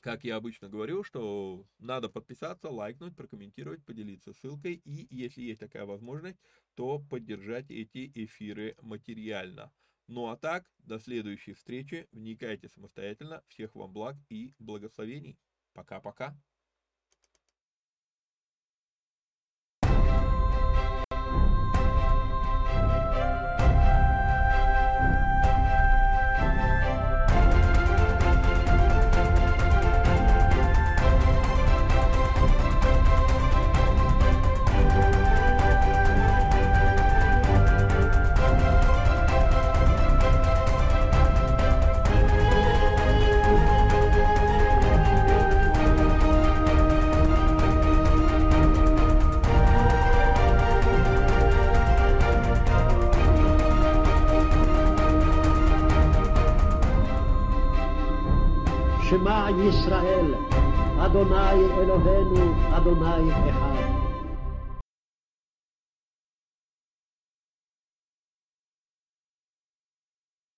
[0.00, 5.84] как я обычно говорю, что надо подписаться, лайкнуть, прокомментировать, поделиться ссылкой и, если есть такая
[5.86, 6.38] возможность,
[6.74, 9.72] то поддержать эти эфиры материально.
[10.06, 15.38] Ну а так, до следующей встречи, вникайте самостоятельно, всех вам благ и благословений.
[15.72, 16.36] Пока-пока.